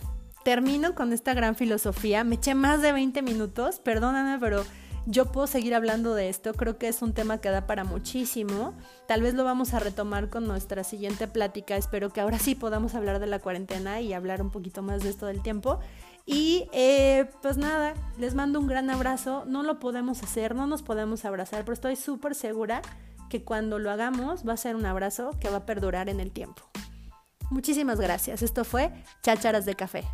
termino 0.44 0.94
con 0.94 1.12
esta 1.12 1.34
gran 1.34 1.54
filosofía. 1.54 2.24
Me 2.24 2.36
eché 2.36 2.54
más 2.54 2.82
de 2.82 2.92
20 2.92 3.22
minutos, 3.22 3.78
perdóname, 3.78 4.38
pero 4.38 4.64
yo 5.06 5.26
puedo 5.26 5.46
seguir 5.48 5.74
hablando 5.74 6.14
de 6.14 6.28
esto, 6.28 6.54
creo 6.54 6.78
que 6.78 6.86
es 6.86 7.02
un 7.02 7.12
tema 7.12 7.38
que 7.38 7.50
da 7.50 7.66
para 7.66 7.82
muchísimo. 7.82 8.74
Tal 9.08 9.22
vez 9.22 9.34
lo 9.34 9.42
vamos 9.42 9.74
a 9.74 9.80
retomar 9.80 10.30
con 10.30 10.46
nuestra 10.46 10.84
siguiente 10.84 11.26
plática. 11.26 11.76
Espero 11.76 12.10
que 12.10 12.20
ahora 12.20 12.38
sí 12.38 12.54
podamos 12.54 12.94
hablar 12.94 13.18
de 13.18 13.26
la 13.26 13.40
cuarentena 13.40 14.00
y 14.00 14.12
hablar 14.12 14.40
un 14.42 14.50
poquito 14.50 14.80
más 14.82 15.02
de 15.02 15.10
esto 15.10 15.26
del 15.26 15.42
tiempo. 15.42 15.80
Y 16.24 16.68
eh, 16.72 17.28
pues 17.42 17.56
nada, 17.56 17.94
les 18.16 18.36
mando 18.36 18.60
un 18.60 18.68
gran 18.68 18.90
abrazo. 18.90 19.44
No 19.46 19.64
lo 19.64 19.80
podemos 19.80 20.22
hacer, 20.22 20.54
no 20.54 20.68
nos 20.68 20.82
podemos 20.82 21.24
abrazar, 21.24 21.64
pero 21.64 21.72
estoy 21.72 21.96
súper 21.96 22.36
segura 22.36 22.80
que 23.32 23.44
cuando 23.44 23.78
lo 23.78 23.90
hagamos 23.90 24.46
va 24.46 24.52
a 24.52 24.56
ser 24.58 24.76
un 24.76 24.84
abrazo 24.84 25.30
que 25.40 25.48
va 25.48 25.56
a 25.56 25.64
perdurar 25.64 26.10
en 26.10 26.20
el 26.20 26.32
tiempo. 26.32 26.62
Muchísimas 27.50 27.98
gracias. 27.98 28.42
Esto 28.42 28.62
fue 28.62 28.92
Chácharas 29.22 29.64
de 29.64 29.74
Café. 29.74 30.04